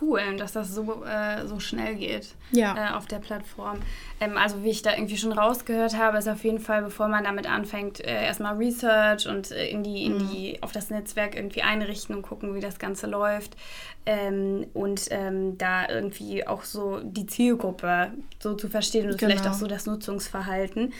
cool, 0.00 0.36
dass 0.36 0.52
das 0.52 0.74
so, 0.74 1.04
äh, 1.04 1.46
so 1.46 1.60
schnell 1.60 1.96
geht 1.96 2.34
ja. 2.50 2.76
äh, 2.76 2.94
auf 2.94 3.06
der 3.06 3.18
Plattform. 3.18 3.78
Ähm, 4.20 4.36
also 4.36 4.62
wie 4.62 4.70
ich 4.70 4.82
da 4.82 4.92
irgendwie 4.94 5.16
schon 5.16 5.32
rausgehört 5.32 5.96
habe, 5.96 6.18
ist 6.18 6.28
auf 6.28 6.44
jeden 6.44 6.60
Fall, 6.60 6.82
bevor 6.82 7.08
man 7.08 7.24
damit 7.24 7.48
anfängt, 7.48 8.00
äh, 8.00 8.24
erstmal 8.24 8.56
Research 8.56 9.26
und 9.26 9.50
äh, 9.50 9.68
in 9.68 9.82
die, 9.82 10.04
in 10.04 10.14
mhm. 10.14 10.30
die, 10.30 10.62
auf 10.62 10.72
das 10.72 10.90
Netzwerk 10.90 11.36
irgendwie 11.36 11.62
einrichten 11.62 12.14
und 12.14 12.22
gucken, 12.22 12.54
wie 12.54 12.60
das 12.60 12.78
Ganze 12.78 13.06
läuft. 13.06 13.56
Ähm, 14.04 14.66
und 14.74 15.06
ähm, 15.10 15.58
da 15.58 15.88
irgendwie 15.88 16.46
auch 16.46 16.64
so 16.64 17.00
die 17.04 17.26
Zielgruppe 17.26 18.12
so 18.40 18.54
zu 18.54 18.68
verstehen 18.68 19.10
und 19.10 19.18
genau. 19.18 19.30
vielleicht 19.30 19.46
auch 19.46 19.54
so 19.54 19.66
das 19.66 19.86
Nutzungsverhalten. 19.86 20.92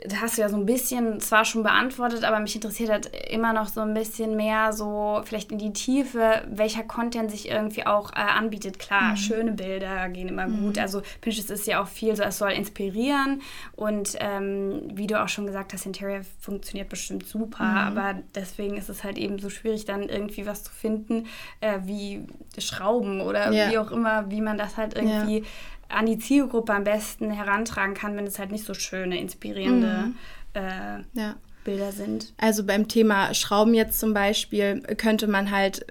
Das 0.00 0.20
hast 0.20 0.38
du 0.38 0.42
ja 0.42 0.48
so 0.48 0.56
ein 0.56 0.64
bisschen 0.64 1.18
zwar 1.20 1.44
schon 1.44 1.64
beantwortet, 1.64 2.22
aber 2.22 2.38
mich 2.38 2.54
interessiert 2.54 2.90
halt 2.90 3.10
immer 3.30 3.52
noch 3.52 3.66
so 3.66 3.80
ein 3.80 3.94
bisschen 3.94 4.36
mehr 4.36 4.72
so 4.72 5.20
vielleicht 5.24 5.50
in 5.50 5.58
die 5.58 5.72
Tiefe, 5.72 6.44
welcher 6.48 6.84
Content 6.84 7.32
sich 7.32 7.48
irgendwie 7.48 7.84
auch 7.84 8.12
äh, 8.12 8.20
anbietet. 8.20 8.78
Klar, 8.78 9.10
mhm. 9.10 9.16
schöne 9.16 9.52
Bilder 9.52 10.08
gehen 10.08 10.28
immer 10.28 10.46
mhm. 10.46 10.60
gut. 10.60 10.78
Also 10.78 11.02
Pinterest 11.20 11.50
ist 11.50 11.66
ja 11.66 11.82
auch 11.82 11.88
viel 11.88 12.14
so, 12.14 12.22
es 12.22 12.38
soll 12.38 12.52
inspirieren 12.52 13.42
und 13.74 14.16
ähm, 14.20 14.82
wie 14.94 15.08
du 15.08 15.20
auch 15.20 15.28
schon 15.28 15.46
gesagt 15.46 15.72
hast, 15.72 15.84
Interior 15.84 16.20
funktioniert 16.38 16.88
bestimmt 16.88 17.26
super, 17.26 17.64
mhm. 17.64 17.76
aber 17.76 18.14
deswegen 18.36 18.76
ist 18.76 18.88
es 18.88 19.02
halt 19.02 19.18
eben 19.18 19.40
so 19.40 19.50
schwierig, 19.50 19.84
dann 19.84 20.08
irgendwie 20.08 20.46
was 20.46 20.62
zu 20.62 20.70
finden, 20.70 21.26
äh, 21.60 21.80
wie 21.82 22.24
Schrauben 22.56 23.20
oder 23.20 23.50
ja. 23.50 23.70
wie 23.70 23.78
auch 23.78 23.90
immer, 23.90 24.30
wie 24.30 24.42
man 24.42 24.58
das 24.58 24.76
halt 24.76 24.94
irgendwie 24.94 25.38
ja 25.38 25.44
an 25.88 26.06
die 26.06 26.18
Zielgruppe 26.18 26.74
am 26.74 26.84
besten 26.84 27.30
herantragen 27.30 27.94
kann, 27.94 28.16
wenn 28.16 28.26
es 28.26 28.38
halt 28.38 28.52
nicht 28.52 28.64
so 28.64 28.74
schöne, 28.74 29.18
inspirierende 29.18 30.06
mhm. 30.06 30.14
äh, 30.54 31.20
ja. 31.20 31.36
Bilder 31.64 31.92
sind. 31.92 32.32
Also 32.38 32.64
beim 32.64 32.88
Thema 32.88 33.34
Schrauben 33.34 33.74
jetzt 33.74 34.00
zum 34.00 34.14
Beispiel 34.14 34.80
könnte 34.96 35.26
man 35.26 35.50
halt 35.50 35.86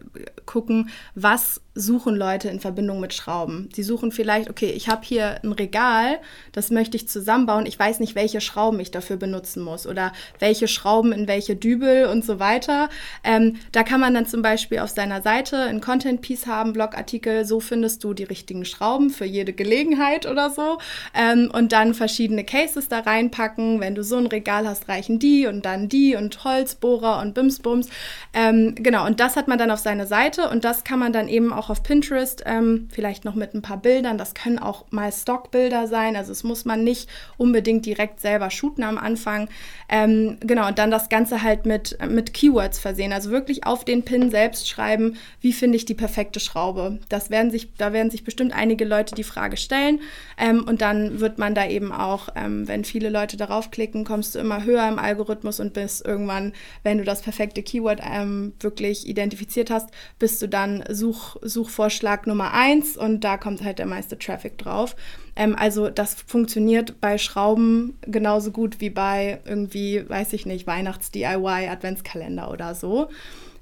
gucken, 0.45 0.89
was 1.13 1.61
suchen 1.77 2.15
Leute 2.15 2.49
in 2.49 2.59
Verbindung 2.59 2.99
mit 2.99 3.13
Schrauben. 3.13 3.69
Sie 3.73 3.83
suchen 3.83 4.11
vielleicht, 4.11 4.49
okay, 4.49 4.71
ich 4.71 4.89
habe 4.89 5.01
hier 5.05 5.39
ein 5.43 5.51
Regal, 5.51 6.19
das 6.51 6.71
möchte 6.71 6.97
ich 6.97 7.07
zusammenbauen. 7.07 7.65
Ich 7.65 7.77
weiß 7.77 7.99
nicht, 7.99 8.15
welche 8.15 8.41
Schrauben 8.41 8.79
ich 8.79 8.91
dafür 8.91 9.17
benutzen 9.17 9.61
muss 9.63 9.85
oder 9.85 10.11
welche 10.39 10.67
Schrauben 10.67 11.11
in 11.11 11.27
welche 11.27 11.55
Dübel 11.55 12.07
und 12.07 12.25
so 12.25 12.39
weiter. 12.39 12.89
Ähm, 13.23 13.57
da 13.71 13.83
kann 13.83 14.01
man 14.01 14.13
dann 14.13 14.25
zum 14.25 14.41
Beispiel 14.41 14.79
auf 14.79 14.89
seiner 14.89 15.21
Seite 15.21 15.57
ein 15.57 15.79
Content 15.79 16.21
Piece 16.21 16.47
haben, 16.47 16.73
Blogartikel, 16.73 17.45
so 17.45 17.59
findest 17.59 18.03
du 18.03 18.13
die 18.13 18.23
richtigen 18.23 18.65
Schrauben 18.65 19.11
für 19.11 19.25
jede 19.25 19.53
Gelegenheit 19.53 20.25
oder 20.25 20.49
so. 20.49 20.79
Ähm, 21.13 21.51
und 21.53 21.71
dann 21.71 21.93
verschiedene 21.93 22.43
Cases 22.43 22.87
da 22.87 22.99
reinpacken. 22.99 23.79
Wenn 23.79 23.93
du 23.93 24.03
so 24.03 24.17
ein 24.17 24.27
Regal 24.27 24.67
hast, 24.67 24.89
reichen 24.89 25.19
die 25.19 25.45
und 25.45 25.65
dann 25.65 25.89
die 25.89 26.15
und 26.15 26.43
Holzbohrer 26.43 27.21
und 27.21 27.35
Bimsbums. 27.35 27.89
Ähm, 28.33 28.73
genau, 28.75 29.05
und 29.05 29.19
das 29.19 29.35
hat 29.35 29.47
man 29.47 29.59
dann 29.59 29.69
auf 29.69 29.79
seiner 29.79 30.07
Seite 30.07 30.49
und 30.49 30.63
das 30.63 30.83
kann 30.83 30.99
man 30.99 31.13
dann 31.13 31.27
eben 31.27 31.53
auch 31.53 31.66
auch 31.67 31.69
auf 31.69 31.83
Pinterest, 31.83 32.43
ähm, 32.45 32.87
vielleicht 32.91 33.25
noch 33.25 33.35
mit 33.35 33.53
ein 33.53 33.61
paar 33.61 33.77
Bildern. 33.77 34.17
Das 34.17 34.33
können 34.33 34.57
auch 34.57 34.85
mal 34.89 35.11
Stockbilder 35.11 35.87
sein. 35.87 36.15
Also 36.15 36.31
es 36.31 36.43
muss 36.43 36.65
man 36.65 36.83
nicht 36.83 37.09
unbedingt 37.37 37.85
direkt 37.85 38.21
selber 38.21 38.49
shooten 38.49 38.83
am 38.83 38.97
Anfang. 38.97 39.49
Ähm, 39.89 40.37
genau, 40.41 40.67
und 40.67 40.79
dann 40.79 40.91
das 40.91 41.09
Ganze 41.09 41.43
halt 41.43 41.65
mit, 41.65 41.97
mit 42.09 42.33
Keywords 42.33 42.79
versehen. 42.79 43.11
Also 43.11 43.31
wirklich 43.31 43.65
auf 43.65 43.83
den 43.83 44.03
Pin 44.03 44.31
selbst 44.31 44.69
schreiben, 44.69 45.17
wie 45.41 45.53
finde 45.53 45.75
ich 45.75 45.85
die 45.85 45.93
perfekte 45.93 46.39
Schraube. 46.39 46.99
Das 47.09 47.29
werden 47.29 47.51
sich, 47.51 47.73
da 47.77 47.93
werden 47.93 48.11
sich 48.11 48.23
bestimmt 48.23 48.53
einige 48.53 48.85
Leute 48.85 49.15
die 49.15 49.23
Frage 49.23 49.57
stellen. 49.57 49.99
Ähm, 50.37 50.65
und 50.67 50.81
dann 50.81 51.19
wird 51.19 51.37
man 51.37 51.53
da 51.53 51.67
eben 51.67 51.91
auch, 51.91 52.29
ähm, 52.35 52.67
wenn 52.67 52.85
viele 52.85 53.09
Leute 53.09 53.35
darauf 53.35 53.71
klicken, 53.71 54.05
kommst 54.05 54.35
du 54.35 54.39
immer 54.39 54.63
höher 54.63 54.87
im 54.87 54.99
Algorithmus 54.99 55.59
und 55.59 55.73
bist 55.73 56.05
irgendwann, 56.05 56.53
wenn 56.83 56.97
du 56.97 57.03
das 57.03 57.21
perfekte 57.21 57.61
Keyword 57.61 58.01
ähm, 58.03 58.53
wirklich 58.59 59.07
identifiziert 59.07 59.69
hast, 59.69 59.89
bist 60.17 60.41
du 60.41 60.47
dann 60.47 60.83
Such, 60.89 61.37
Such 61.41 61.56
Suchvorschlag 61.57 62.27
Nummer 62.27 62.53
eins 62.53 62.95
und 62.97 63.23
da 63.23 63.37
kommt 63.37 63.63
halt 63.63 63.79
der 63.79 63.87
meiste 63.87 64.19
Traffic 64.19 64.59
drauf. 64.59 64.95
Ähm, 65.35 65.55
also 65.57 65.89
das 65.89 66.13
funktioniert 66.13 67.01
bei 67.01 67.17
Schrauben 67.17 67.97
genauso 68.01 68.51
gut 68.51 68.79
wie 68.79 68.91
bei 68.91 69.39
irgendwie, 69.43 70.07
weiß 70.07 70.33
ich 70.33 70.45
nicht, 70.45 70.67
Weihnachts-DIY, 70.67 71.67
Adventskalender 71.67 72.51
oder 72.51 72.75
so. 72.75 73.09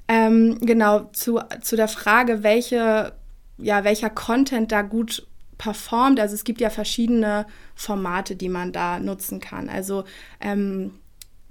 Ähm, 0.09 0.59
genau, 0.59 1.09
zu, 1.13 1.39
zu 1.61 1.77
der 1.77 1.87
Frage, 1.87 2.43
welche, 2.43 3.13
ja, 3.57 3.85
welcher 3.85 4.09
Content 4.09 4.73
da 4.73 4.81
gut 4.81 5.25
performt. 5.57 6.19
Also 6.19 6.35
es 6.35 6.43
gibt 6.43 6.59
ja 6.59 6.69
verschiedene 6.69 7.45
Formate, 7.75 8.35
die 8.35 8.49
man 8.49 8.73
da 8.73 8.99
nutzen 8.99 9.39
kann. 9.39 9.69
Also 9.69 10.03
ähm, 10.41 10.99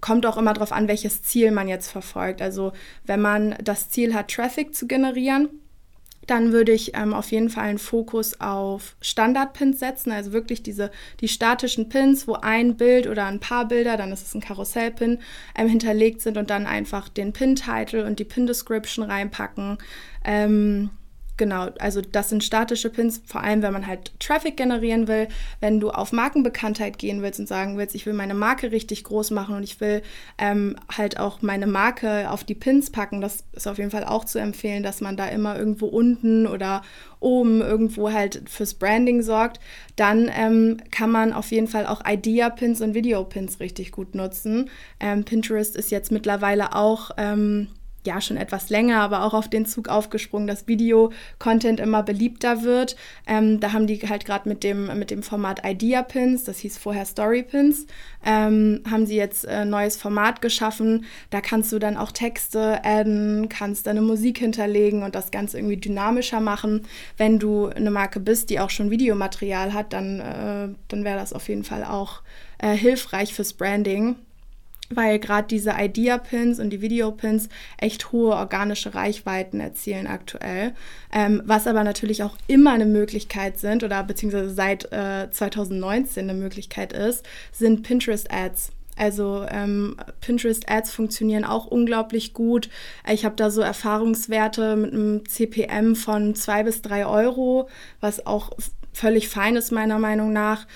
kommt 0.02 0.26
auch 0.26 0.36
immer 0.36 0.52
darauf 0.52 0.72
an, 0.72 0.88
welches 0.88 1.22
Ziel 1.22 1.52
man 1.52 1.68
jetzt 1.68 1.90
verfolgt. 1.90 2.42
Also 2.42 2.72
wenn 3.06 3.22
man 3.22 3.56
das 3.64 3.88
Ziel 3.88 4.12
hat, 4.12 4.30
Traffic 4.30 4.74
zu 4.74 4.86
generieren, 4.86 5.48
dann 6.26 6.52
würde 6.52 6.73
ich 6.73 6.95
ähm, 6.95 7.14
auf 7.14 7.31
jeden 7.31 7.50
Fall 7.50 7.64
einen 7.64 7.78
Fokus 7.78 8.40
auf 8.40 8.97
Standard-Pins 9.00 9.78
setzen, 9.78 10.12
also 10.12 10.33
wirklich 10.33 10.62
diese 10.62 10.90
die 11.21 11.28
statischen 11.28 11.88
Pins, 11.88 12.26
wo 12.26 12.35
ein 12.35 12.76
Bild 12.76 13.07
oder 13.07 13.26
ein 13.26 13.40
paar 13.40 13.69
Bilder, 13.69 13.97
dann 13.97 14.12
ist 14.12 14.26
es 14.26 14.35
ein 14.35 14.40
Karussell-Pin, 14.40 15.19
ähm, 15.57 15.69
hinterlegt 15.69 16.21
sind 16.21 16.37
und 16.37 16.50
dann 16.50 16.66
einfach 16.66 17.09
den 17.09 17.33
Pin-Title 17.33 18.04
und 18.04 18.19
die 18.19 18.25
Pin-Description 18.25 19.04
reinpacken. 19.04 19.78
Ähm, 20.25 20.90
Genau, 21.37 21.71
also 21.81 22.00
das 22.00 22.29
sind 22.29 22.45
statische 22.45 22.91
Pins, 22.91 23.21
vor 23.26 23.43
allem 23.43 23.62
wenn 23.62 23.73
man 23.73 23.88
halt 23.88 24.12
Traffic 24.21 24.57
generieren 24.57 25.09
will. 25.09 25.26
Wenn 25.59 25.81
du 25.81 25.91
auf 25.91 26.12
Markenbekanntheit 26.12 26.97
gehen 26.97 27.23
willst 27.23 27.41
und 27.41 27.49
sagen 27.49 27.76
willst, 27.76 27.97
ich 27.97 28.07
will 28.07 28.12
meine 28.12 28.35
Marke 28.35 28.71
richtig 28.71 29.03
groß 29.03 29.33
machen 29.33 29.57
und 29.57 29.64
ich 29.64 29.81
will 29.81 30.03
ähm, 30.38 30.76
halt 30.97 31.19
auch 31.19 31.43
meine 31.43 31.67
Marke 31.67 32.31
auf 32.31 32.45
die 32.45 32.55
Pins 32.55 32.91
packen, 32.91 33.21
das 33.21 33.43
ist 33.53 33.67
auf 33.67 33.79
jeden 33.79 33.91
Fall 33.91 34.05
auch 34.05 34.25
zu 34.25 34.38
empfehlen, 34.38 34.85
dass 34.85 35.00
man 35.00 35.17
da 35.17 35.26
immer 35.26 35.59
irgendwo 35.59 35.87
unten 35.87 36.47
oder 36.47 36.83
oben 37.19 37.61
irgendwo 37.62 38.12
halt 38.12 38.43
fürs 38.49 38.75
Branding 38.75 39.23
sorgt. 39.23 39.59
Dann 39.97 40.31
ähm, 40.33 40.76
kann 40.93 41.11
man 41.11 41.33
auf 41.33 41.50
jeden 41.50 41.67
Fall 41.67 41.87
auch 41.87 42.03
Idea-Pins 42.07 42.81
und 42.81 42.95
Video-Pins 42.95 43.59
richtig 43.59 43.91
gut 43.91 44.14
nutzen. 44.14 44.71
Ähm, 45.00 45.25
Pinterest 45.25 45.75
ist 45.75 45.91
jetzt 45.91 46.12
mittlerweile 46.12 46.76
auch 46.76 47.11
ähm, 47.17 47.69
ja 48.06 48.20
schon 48.20 48.37
etwas 48.37 48.70
länger, 48.70 49.00
aber 49.00 49.25
auch 49.25 49.34
auf 49.34 49.49
den 49.49 49.66
Zug 49.66 49.88
aufgesprungen, 49.88 50.46
dass 50.46 50.68
Video-Content 50.68 51.80
immer 51.80 52.02
beliebter 52.02 52.62
wird. 52.62 52.96
Ähm, 53.26 53.61
da 53.61 53.73
haben 53.73 53.87
die 53.87 53.99
halt 54.08 54.25
gerade 54.25 54.49
mit 54.49 54.62
dem, 54.62 54.99
mit 54.99 55.11
dem 55.11 55.23
Format 55.23 55.62
Idea-Pins, 55.64 56.44
das 56.44 56.58
hieß 56.58 56.78
vorher 56.78 57.04
Story-Pins, 57.04 57.87
ähm, 58.25 58.82
haben 58.90 59.06
sie 59.06 59.16
jetzt 59.16 59.46
ein 59.46 59.68
äh, 59.68 59.70
neues 59.70 59.96
Format 59.96 60.40
geschaffen. 60.40 61.04
Da 61.30 61.40
kannst 61.40 61.73
du 61.73 61.78
dann 61.78 61.96
auch 61.96 62.12
Texte 62.12 62.84
adden, 62.84 63.49
kannst 63.49 63.87
deine 63.87 64.02
Musik 64.02 64.38
hinterlegen 64.38 65.02
und 65.02 65.14
das 65.14 65.30
Ganze 65.30 65.58
irgendwie 65.58 65.76
dynamischer 65.76 66.40
machen. 66.40 66.82
Wenn 67.16 67.38
du 67.38 67.66
eine 67.66 67.90
Marke 67.90 68.20
bist, 68.20 68.50
die 68.50 68.61
auch 68.61 68.70
schon 68.70 68.90
Videomaterial 68.90 69.73
hat, 69.73 69.92
dann, 69.92 70.20
äh, 70.20 70.75
dann 70.88 71.04
wäre 71.04 71.18
das 71.18 71.32
auf 71.32 71.49
jeden 71.49 71.64
Fall 71.64 71.84
auch 71.84 72.23
äh, 72.58 72.75
hilfreich 72.75 73.34
fürs 73.34 73.52
Branding 73.52 74.16
weil 74.96 75.18
gerade 75.18 75.48
diese 75.48 75.74
Idea-Pins 75.78 76.60
und 76.60 76.70
die 76.70 76.80
Video-Pins 76.80 77.48
echt 77.78 78.12
hohe 78.12 78.34
organische 78.34 78.94
Reichweiten 78.94 79.60
erzielen 79.60 80.06
aktuell. 80.06 80.74
Ähm, 81.12 81.42
was 81.44 81.66
aber 81.66 81.84
natürlich 81.84 82.22
auch 82.22 82.36
immer 82.46 82.72
eine 82.72 82.86
Möglichkeit 82.86 83.58
sind 83.58 83.82
oder 83.84 84.02
beziehungsweise 84.02 84.50
seit 84.50 84.92
äh, 84.92 85.30
2019 85.30 86.28
eine 86.28 86.38
Möglichkeit 86.38 86.92
ist, 86.92 87.24
sind 87.52 87.82
Pinterest-Ads. 87.82 88.72
Also 88.96 89.44
ähm, 89.50 89.96
Pinterest-Ads 90.20 90.92
funktionieren 90.92 91.44
auch 91.44 91.66
unglaublich 91.66 92.32
gut. 92.32 92.68
Ich 93.10 93.24
habe 93.24 93.34
da 93.34 93.50
so 93.50 93.60
Erfahrungswerte 93.60 94.76
mit 94.76 94.92
einem 94.92 95.26
CPM 95.28 95.96
von 95.96 96.34
zwei 96.34 96.62
bis 96.62 96.82
drei 96.82 97.06
Euro, 97.06 97.68
was 98.00 98.26
auch 98.26 98.52
völlig 98.92 99.28
fein 99.28 99.56
ist 99.56 99.72
meiner 99.72 99.98
Meinung 99.98 100.32
nach. 100.32 100.66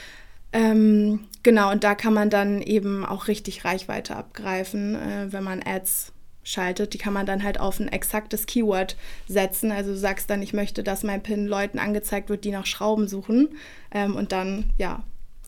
Ähm, 0.53 1.29
genau, 1.49 1.73
und 1.73 1.83
da 1.83 1.95
kann 1.95 2.13
man 2.13 2.29
dann 2.29 2.61
eben 2.61 3.07
auch 3.07 3.27
richtig 3.27 3.65
Reichweite 3.65 4.15
abgreifen, 4.15 4.95
äh, 4.95 5.33
wenn 5.33 5.43
man 5.43 5.63
Ads 5.65 6.13
schaltet. 6.43 6.93
Die 6.93 6.99
kann 6.99 7.15
man 7.15 7.25
dann 7.25 7.43
halt 7.43 7.59
auf 7.59 7.81
ein 7.81 7.89
exaktes 7.89 8.45
Keyword 8.45 8.99
setzen. 9.29 9.73
Also 9.73 9.93
du 9.93 9.97
sagst 9.97 10.29
dann, 10.29 10.43
ich 10.43 10.53
möchte, 10.53 10.83
dass 10.83 11.05
mein 11.05 11.23
Pin 11.23 11.47
Leuten 11.47 11.79
angezeigt 11.79 12.29
wird, 12.29 12.45
die 12.45 12.51
nach 12.51 12.67
Schrauben 12.67 13.09
suchen. 13.09 13.49
Ähm, 13.91 14.15
und 14.15 14.33
dann, 14.33 14.75
ja, 14.77 15.05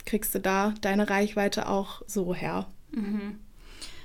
kriegst 0.06 0.34
du 0.34 0.40
da 0.40 0.72
deine 0.80 1.10
Reichweite 1.10 1.68
auch 1.68 2.00
so 2.06 2.34
her. 2.34 2.66
Mhm. 2.92 3.38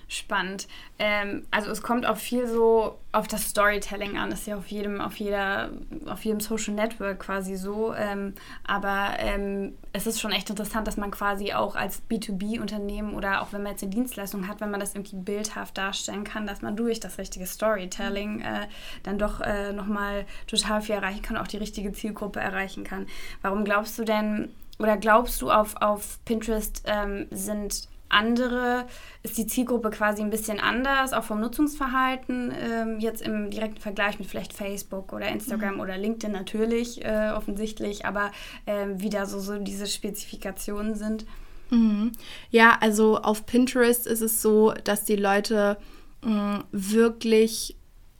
Spannend. 0.08 0.68
Ähm, 1.00 1.48
also 1.50 1.72
es 1.72 1.82
kommt 1.82 2.06
auch 2.06 2.18
viel 2.18 2.48
so 2.48 3.00
auf 3.12 3.28
das 3.28 3.50
Storytelling 3.50 4.18
an. 4.18 4.30
Das 4.30 4.42
ist 4.42 4.48
ja 4.48 4.56
auf 4.56 4.68
jedem, 4.68 5.02
auf 5.02 5.16
jeder, 5.16 5.72
auf 6.06 6.24
jedem 6.24 6.40
Social 6.40 6.76
Network 6.76 7.20
quasi 7.20 7.56
so. 7.56 7.92
Ähm, 7.96 8.36
aber 8.68 9.16
ähm, 9.18 9.76
es 9.94 10.06
ist 10.06 10.22
schon 10.22 10.32
echt 10.32 10.50
interessant, 10.50 10.88
dass 10.88 10.98
man 10.98 11.10
quasi 11.10 11.54
auch 11.54 11.76
als 11.76 12.04
B2B-Unternehmen 12.08 13.16
oder 13.16 13.42
auch 13.42 13.52
wenn 13.52 13.64
man 13.64 13.72
jetzt 13.72 13.82
eine 13.82 13.94
Dienstleistung 13.94 14.48
hat, 14.48 14.62
wenn 14.62 14.70
man 14.70 14.80
das 14.80 14.94
irgendwie 14.94 15.16
bildhaft 15.16 15.76
darstellen 15.76 16.24
kann, 16.24 16.46
dass 16.46 16.62
man 16.62 16.76
durch 16.76 17.00
das 17.00 17.18
richtige 17.18 17.48
Storytelling 17.48 18.42
äh, 18.42 18.68
dann 19.02 19.18
doch 19.18 19.42
äh, 19.42 19.74
nochmal 19.74 20.26
total 20.46 20.82
viel 20.82 20.96
erreichen 20.96 21.24
kann, 21.24 21.38
auch 21.38 21.48
die 21.48 21.58
richtige 21.58 21.94
Zielgruppe 21.94 22.40
erreichen 22.40 22.84
kann. 22.84 23.08
Warum 23.42 23.66
glaubst 23.66 23.98
du 23.98 24.04
denn, 24.04 24.52
oder 24.78 24.98
glaubst 24.98 25.42
du, 25.42 25.50
auf, 25.50 25.76
auf 25.78 26.20
Pinterest 26.26 26.84
ähm, 26.86 27.26
sind 27.32 27.88
andere 28.16 28.86
ist 29.24 29.38
die 29.38 29.46
Zielgruppe 29.46 29.90
quasi 29.90 30.22
ein 30.22 30.30
bisschen 30.30 30.60
anders, 30.60 31.14
auch 31.14 31.24
vom 31.24 31.40
Nutzungsverhalten, 31.40 32.52
ähm, 32.52 33.00
jetzt 33.00 33.22
im 33.22 33.52
direkten 33.52 33.82
Vergleich 33.82 34.18
mit 34.20 34.28
vielleicht 34.28 34.54
Facebook 34.54 35.14
oder 35.14 35.28
Instagram 35.28 35.76
mhm. 35.76 35.80
oder 35.82 35.98
LinkedIn 35.98 36.32
natürlich 36.32 37.04
äh, 37.04 37.32
offensichtlich, 37.36 38.06
aber 38.06 38.32
äh, 38.66 38.88
wie 38.96 39.10
da 39.10 39.26
so, 39.26 39.40
so 39.40 39.58
diese 39.60 39.88
Spezifikationen 39.88 40.96
sind. 40.96 41.26
Mhm. 41.70 42.14
Ja, 42.52 42.78
also 42.80 43.18
auf 43.18 43.46
Pinterest 43.46 44.08
ist 44.08 44.22
es 44.22 44.42
so, 44.42 44.74
dass 44.84 45.04
die 45.04 45.16
Leute 45.16 45.78
mh, 46.24 46.58
mm, 46.58 46.64
wirklich 46.72 47.76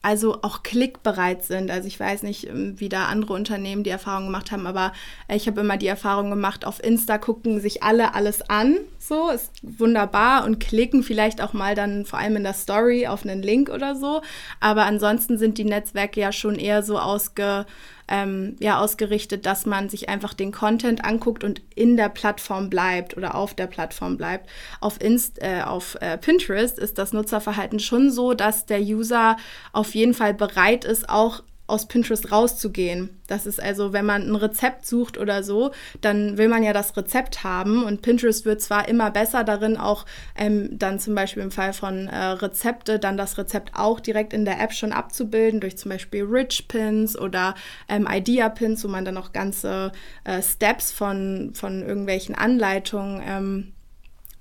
also 0.06 0.44
auch 0.44 0.62
klickbereit 0.62 1.44
sind. 1.44 1.72
Also 1.72 1.88
ich 1.88 2.00
weiß 2.00 2.22
nicht, 2.22 2.48
ähm, 2.48 2.80
wie 2.80 2.90
da 2.90 3.08
andere 3.08 3.34
Unternehmen 3.34 3.84
die 3.84 3.90
Erfahrung 3.90 4.28
gemacht 4.28 4.52
haben, 4.52 4.68
aber 4.68 4.94
ich 5.28 5.48
habe 5.48 5.62
immer 5.62 5.78
die 5.78 5.88
Erfahrung 5.88 6.30
gemacht, 6.30 6.64
auf 6.64 6.82
Insta 6.84 7.18
gucken 7.18 7.60
sich 7.60 7.82
alle 7.82 8.14
alles 8.14 8.48
an, 8.48 8.78
so 9.08 9.30
ist 9.30 9.52
wunderbar 9.62 10.46
und 10.46 10.60
klicken 10.60 11.04
vielleicht 11.04 11.42
auch 11.42 11.54
mal 11.54 11.76
dann 11.76 12.06
vor 12.06 12.20
allem 12.20 12.38
in 12.38 12.44
der 12.44 12.54
Story 12.54 13.08
auf 13.08 13.24
einen 13.24 13.42
Link 13.42 13.70
oder 13.70 13.96
so. 13.96 14.22
Aber 14.60 14.86
ansonsten 14.86 15.38
sind 15.38 15.58
die 15.58 15.66
Netzwerke 15.66 16.20
ja 16.20 16.32
schon 16.32 16.56
eher 16.56 16.84
so 16.84 17.00
ausge 17.00 17.66
ähm, 18.08 18.56
ja, 18.60 18.80
ausgerichtet, 18.80 19.46
dass 19.46 19.66
man 19.66 19.90
sich 19.90 20.10
einfach 20.10 20.34
den 20.34 20.52
Content 20.52 21.04
anguckt 21.04 21.44
und 21.44 21.62
in 21.74 21.98
der 21.98 22.10
Plattform 22.10 22.70
bleibt 22.70 23.18
oder 23.18 23.36
auf 23.36 23.54
der 23.54 23.68
Plattform 23.68 24.18
bleibt. 24.18 24.50
Auf, 24.80 25.02
Inst 25.02 25.42
äh, 25.42 25.62
auf 25.66 25.98
äh, 26.02 26.18
Pinterest 26.18 26.78
ist 26.78 26.98
das 26.98 27.14
Nutzerverhalten 27.14 27.80
schon 27.80 28.12
so, 28.12 28.34
dass 28.34 28.66
der 28.66 28.80
User 28.80 29.38
auf 29.74 29.96
jeden 29.96 30.14
Fall 30.14 30.34
bereit 30.34 30.86
ist, 30.86 31.10
auch 31.10 31.42
aus 31.68 31.88
Pinterest 31.88 32.32
rauszugehen. 32.32 33.10
Das 33.28 33.46
ist 33.46 33.62
also, 33.62 33.92
wenn 33.92 34.06
man 34.06 34.22
ein 34.22 34.36
Rezept 34.36 34.86
sucht 34.86 35.18
oder 35.18 35.42
so, 35.44 35.72
dann 36.02 36.38
will 36.38 36.48
man 36.48 36.64
ja 36.64 36.74
das 36.74 36.96
Rezept 36.96 37.44
haben 37.44 37.84
und 37.84 38.02
Pinterest 38.02 38.46
wird 38.46 38.62
zwar 38.62 38.88
immer 38.88 39.10
besser 39.10 39.44
darin, 39.44 39.78
auch 39.78 40.06
ähm, 40.36 40.78
dann 40.78 41.00
zum 41.00 41.16
Beispiel 41.16 41.42
im 41.42 41.52
Fall 41.52 41.74
von 41.74 42.08
äh, 42.08 42.18
Rezepte, 42.18 43.00
dann 43.00 43.18
das 43.18 43.38
Rezept 43.38 43.72
auch 43.74 44.00
direkt 44.00 44.34
in 44.34 44.46
der 44.46 44.62
App 44.62 44.74
schon 44.74 44.92
abzubilden, 44.92 45.60
durch 45.60 45.78
zum 45.78 45.90
Beispiel 45.90 46.24
Rich 46.24 46.68
Pins 46.68 47.18
oder 47.18 47.56
ähm, 47.90 48.08
Idea 48.10 48.50
Pins, 48.50 48.84
wo 48.84 48.88
man 48.88 49.06
dann 49.06 49.18
auch 49.18 49.34
ganze 49.34 49.92
äh, 50.24 50.42
Steps 50.42 50.92
von, 50.92 51.52
von 51.56 51.82
irgendwelchen 51.82 52.36
Anleitungen 52.36 53.24
ähm, 53.26 53.75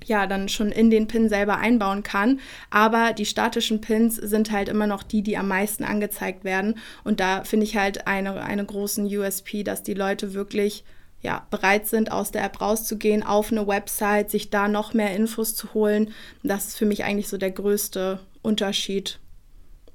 ja 0.05 0.27
dann 0.27 0.49
schon 0.49 0.71
in 0.71 0.91
den 0.91 1.07
Pin 1.07 1.29
selber 1.29 1.59
einbauen 1.59 2.03
kann. 2.03 2.41
Aber 2.71 3.13
die 3.13 3.27
statischen 3.27 3.81
Pins 3.81 4.17
sind 4.17 4.51
halt 4.51 4.69
immer 4.69 4.87
noch 4.87 5.03
die, 5.03 5.23
die 5.23 5.37
am 5.37 5.49
meisten 5.49 5.85
angezeigt 5.85 6.45
werden. 6.45 6.79
Und 7.05 7.21
da 7.21 7.45
finde 7.45 7.65
ich 7.65 7.77
halt 7.77 8.07
eine, 8.07 8.43
eine 8.43 8.65
großen 8.65 9.07
USP, 9.07 9.65
dass 9.65 9.83
die 9.83 9.95
Leute 9.95 10.35
wirklich 10.35 10.85
ja, 11.25 11.47
bereit 11.51 11.87
sind, 11.87 12.13
aus 12.13 12.33
der 12.33 12.45
App 12.45 12.61
rauszugehen, 12.61 13.23
auf 13.23 13.51
eine 13.51 13.67
Website, 13.67 14.31
sich 14.31 14.51
da 14.51 14.69
noch 14.69 14.93
mehr 14.93 15.17
Infos 15.17 15.55
zu 15.55 15.73
holen. 15.73 16.13
Das 16.43 16.69
ist 16.69 16.77
für 16.77 16.85
mich 16.85 17.05
eigentlich 17.05 17.29
so 17.29 17.39
der 17.39 17.51
größte 17.51 18.21
Unterschied 18.43 19.19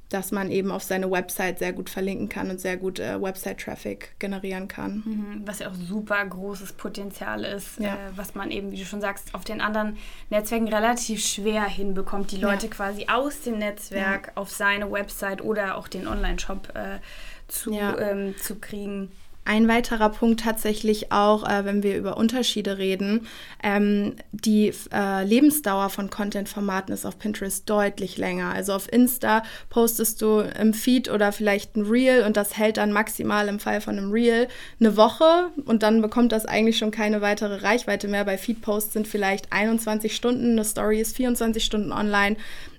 dass 0.10 0.32
man 0.32 0.50
eben 0.50 0.72
auf 0.72 0.84
seine 0.84 1.10
Website 1.12 1.60
sehr 1.60 1.72
gut 1.72 1.90
verlinken 1.90 2.30
kann 2.30 2.50
und 2.50 2.60
sehr 2.60 2.78
gut 2.78 3.00
äh, 3.00 3.22
Website-Traffic 3.22 4.20
generieren 4.20 4.68
kann. 4.68 5.04
Mhm, 5.06 5.42
was 5.46 5.60
ja 5.60 5.70
auch 5.70 5.76
super 5.76 6.26
großes 6.26 6.74
Potenzial 6.74 7.44
ist, 7.44 7.80
ja. 7.80 7.94
äh, 7.94 7.98
was 8.16 8.34
man 8.34 8.50
eben, 8.50 8.72
wie 8.72 8.78
du 8.78 8.86
schon 8.86 9.02
sagst, 9.02 9.36
auf 9.36 9.44
den 9.44 9.62
anderen 9.62 9.98
Netzwerken 10.32 10.68
relativ 10.68 11.24
schwer 11.24 11.66
hinbekommt, 11.66 12.32
die 12.32 12.38
Leute 12.38 12.68
ja. 12.68 12.74
quasi 12.74 13.06
aus 13.08 13.42
dem 13.42 13.60
Netzwerk 13.60 14.28
ja. 14.28 14.34
auf 14.36 14.50
seine 14.50 14.92
Website 14.92 15.44
oder 15.44 15.78
auch 15.78 15.88
den 15.88 16.08
Online-Shop 16.08 16.70
äh, 16.74 17.00
zu, 17.48 17.72
ähm, 17.74 18.36
zu 18.42 18.56
kriegen. 18.56 19.12
Ein 19.46 19.68
weiterer 19.68 20.10
Punkt 20.10 20.42
tatsächlich 20.42 21.12
auch, 21.12 21.48
äh, 21.48 21.66
wenn 21.66 21.82
wir 21.82 21.98
über 21.98 22.18
Unterschiede 22.18 22.78
reden, 22.78 23.26
ähm, 23.64 24.16
die 24.32 24.72
äh, 24.94 25.24
Lebensdauer 25.24 25.90
von 25.90 26.12
Content-Formaten 26.12 26.94
ist 26.94 27.06
auf 27.06 27.18
Pinterest 27.18 27.68
deutlich 27.68 28.18
länger. 28.18 28.54
Also 28.54 28.74
auf 28.74 28.92
Insta 28.92 29.42
postest 29.70 30.22
du 30.22 30.42
im 30.42 30.76
Feed 30.76 31.10
oder 31.10 31.32
vielleicht 31.32 31.76
ein 31.76 31.86
Reel 31.86 32.24
und 32.26 32.38
das 32.38 32.58
hält 32.58 32.78
dann 32.78 32.92
maximal 32.92 33.48
im 33.48 33.60
Fall 33.60 33.82
von 33.82 33.98
einem 33.98 34.12
Reel 34.12 34.48
eine 34.80 34.96
Woche 34.98 35.50
und 35.66 35.82
dann 35.82 36.02
bekommt 36.02 36.32
das 36.32 36.46
eigentlich 36.46 36.78
schon 36.78 36.92
keine 36.92 37.22
weitere 37.22 37.56
Reichweite 37.56 38.08
mehr. 38.08 38.26
Bei 38.26 38.38
Feed-Posts 38.38 38.94
sind 38.94 39.08
vielleicht 39.08 39.52
21 39.52 40.16
Stunden, 40.16 40.52
eine 40.52 40.64
Story 40.64 41.02
ist 41.02 41.16
24 41.16 41.64
Stunden 41.64 41.92
online. 41.92 42.36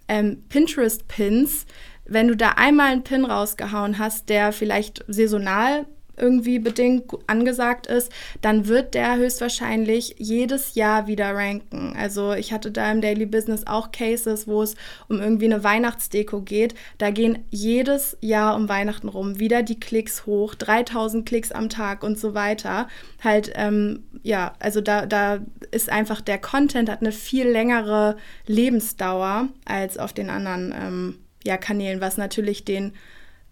Ähm, 0.07 0.45
Pinterest-Pins, 0.49 1.67
wenn 2.05 2.29
du 2.29 2.37
da 2.37 2.51
einmal 2.51 2.93
einen 2.93 3.03
Pin 3.03 3.25
rausgehauen 3.25 3.99
hast, 3.99 4.29
der 4.29 4.53
vielleicht 4.53 5.05
saisonal 5.09 5.87
irgendwie 6.21 6.59
bedingt 6.59 7.05
angesagt 7.27 7.87
ist, 7.87 8.13
dann 8.41 8.69
wird 8.69 8.95
der 8.95 9.17
höchstwahrscheinlich 9.17 10.17
jedes 10.19 10.75
Jahr 10.75 11.07
wieder 11.07 11.35
ranken. 11.35 11.95
Also 11.99 12.33
ich 12.33 12.53
hatte 12.53 12.71
da 12.71 12.91
im 12.91 13.01
Daily 13.01 13.27
Business 13.27 13.67
auch 13.67 13.91
Cases, 13.93 14.47
wo 14.47 14.63
es 14.63 14.77
um 15.09 15.21
irgendwie 15.21 15.47
eine 15.47 15.65
Weihnachtsdeko 15.65 16.43
geht. 16.43 16.75
Da 16.99 17.11
gehen 17.11 17.45
jedes 17.51 18.17
Jahr 18.21 18.57
um 18.57 18.69
Weihnachten 18.69 19.09
rum 19.09 19.39
wieder 19.39 19.63
die 19.63 19.81
Klicks 19.81 20.27
hoch, 20.27 20.55
3000 20.55 21.27
Klicks 21.27 21.53
am 21.53 21.69
Tag 21.69 22.03
und 22.03 22.19
so 22.19 22.35
weiter. 22.35 22.89
Halt, 23.23 23.53
ähm, 23.55 24.05
ja, 24.23 24.53
also 24.59 24.81
da, 24.81 25.07
da 25.07 25.41
ist 25.71 25.91
einfach 25.91 26.21
der 26.21 26.39
Content 26.39 26.89
hat 26.91 27.01
eine 27.01 27.13
viel 27.13 27.49
längere 27.49 28.17
Lebensdauer 28.47 29.49
als 29.65 29.99
auf 29.99 30.13
den 30.13 30.31
anderen 30.31 30.75
ähm, 30.77 31.19
ja, 31.45 31.57
Kanälen, 31.57 32.01
was 32.01 32.17
natürlich 32.17 32.65
den 32.65 32.93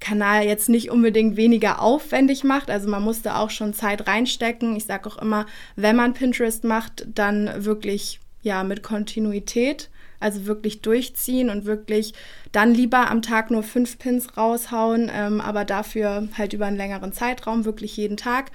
Kanal 0.00 0.45
jetzt 0.45 0.69
nicht 0.69 0.90
unbedingt 0.90 1.37
weniger 1.37 1.83
aufwendig 1.83 2.45
macht. 2.45 2.71
Also 2.71 2.88
man 2.88 3.02
musste 3.02 3.37
auch 3.37 3.50
schon 3.50 3.75
Zeit 3.75 4.07
reinstecken. 4.07 4.76
Ich 4.76 4.85
sage 4.85 5.09
auch 5.09 5.19
immer, 5.19 5.47
wenn 5.76 5.97
man 5.97 6.14
Pinterest 6.14 6.64
macht, 6.64 7.07
dann 7.14 7.64
wirklich 7.64 8.21
ja 8.43 8.62
mit 8.64 8.83
Kontinuität. 8.83 9.90
Also 10.21 10.47
wirklich 10.47 10.83
durchziehen 10.83 11.49
und 11.49 11.64
wirklich 11.64 12.12
dann 12.50 12.75
lieber 12.75 13.09
am 13.09 13.23
Tag 13.23 13.52
nur 13.52 13.62
fünf 13.62 14.00
Pins 14.00 14.37
raushauen, 14.37 15.09
ähm, 15.14 15.40
aber 15.40 15.64
dafür 15.64 16.26
halt 16.37 16.52
über 16.55 16.67
einen 16.67 16.76
längeren 16.76 17.12
Zeitraum, 17.12 17.64
wirklich 17.64 17.97
jeden 17.97 18.17
Tag. 18.17 18.50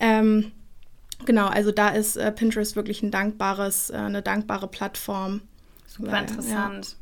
Ähm, 0.00 0.52
genau, 1.26 1.48
also 1.48 1.70
da 1.70 1.90
ist 1.90 2.16
äh, 2.16 2.32
Pinterest 2.32 2.76
wirklich 2.76 3.02
ein 3.02 3.10
dankbares, 3.10 3.90
äh, 3.90 3.96
eine 3.96 4.22
dankbare 4.22 4.68
Plattform. 4.68 5.42
Super 5.86 6.12
weil, 6.12 6.22
interessant. 6.22 6.92
Ja 6.92 7.01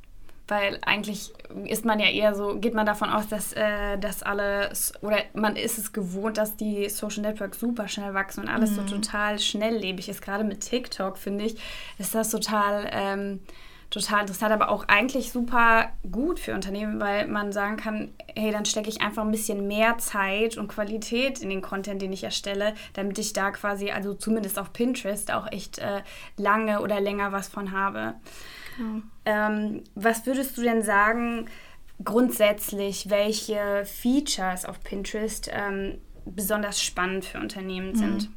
weil 0.50 0.78
eigentlich 0.82 1.32
ist 1.64 1.84
man 1.84 2.00
ja 2.00 2.08
eher 2.08 2.34
so, 2.34 2.56
geht 2.56 2.74
man 2.74 2.86
davon 2.86 3.08
aus, 3.08 3.28
dass 3.28 3.52
äh, 3.52 3.98
das 3.98 4.22
alles, 4.22 4.92
oder 5.00 5.18
man 5.32 5.56
ist 5.56 5.78
es 5.78 5.92
gewohnt, 5.92 6.38
dass 6.38 6.56
die 6.56 6.88
Social 6.88 7.22
Networks 7.22 7.60
super 7.60 7.88
schnell 7.88 8.14
wachsen 8.14 8.40
und 8.40 8.48
alles 8.48 8.72
mhm. 8.72 8.74
so 8.76 8.82
total 8.96 9.38
schnelllebig 9.38 10.08
ist. 10.08 10.22
Gerade 10.22 10.44
mit 10.44 10.60
TikTok, 10.60 11.18
finde 11.18 11.44
ich, 11.44 11.56
ist 11.98 12.14
das 12.14 12.30
total, 12.30 12.88
ähm, 12.92 13.40
total 13.90 14.22
interessant, 14.22 14.52
aber 14.52 14.70
auch 14.70 14.86
eigentlich 14.88 15.32
super 15.32 15.90
gut 16.10 16.40
für 16.40 16.54
Unternehmen, 16.54 17.00
weil 17.00 17.26
man 17.28 17.52
sagen 17.52 17.76
kann, 17.76 18.12
hey, 18.36 18.50
dann 18.50 18.64
stecke 18.64 18.88
ich 18.88 19.00
einfach 19.00 19.24
ein 19.24 19.32
bisschen 19.32 19.66
mehr 19.68 19.98
Zeit 19.98 20.56
und 20.56 20.68
Qualität 20.68 21.40
in 21.40 21.50
den 21.50 21.62
Content, 21.62 22.02
den 22.02 22.12
ich 22.12 22.24
erstelle, 22.24 22.74
damit 22.92 23.18
ich 23.18 23.32
da 23.32 23.50
quasi, 23.50 23.90
also 23.90 24.14
zumindest 24.14 24.58
auf 24.58 24.72
Pinterest, 24.72 25.32
auch 25.32 25.50
echt 25.50 25.78
äh, 25.78 26.02
lange 26.36 26.80
oder 26.80 27.00
länger 27.00 27.32
was 27.32 27.48
von 27.48 27.72
habe. 27.72 28.14
Ähm, 29.24 29.84
was 29.94 30.26
würdest 30.26 30.56
du 30.56 30.62
denn 30.62 30.82
sagen, 30.82 31.48
grundsätzlich, 32.04 33.10
welche 33.10 33.84
Features 33.84 34.64
auf 34.64 34.82
Pinterest 34.82 35.50
ähm, 35.52 35.98
besonders 36.24 36.82
spannend 36.82 37.24
für 37.24 37.38
Unternehmen 37.38 37.94
sind? 37.94 38.28
Mhm. 38.28 38.34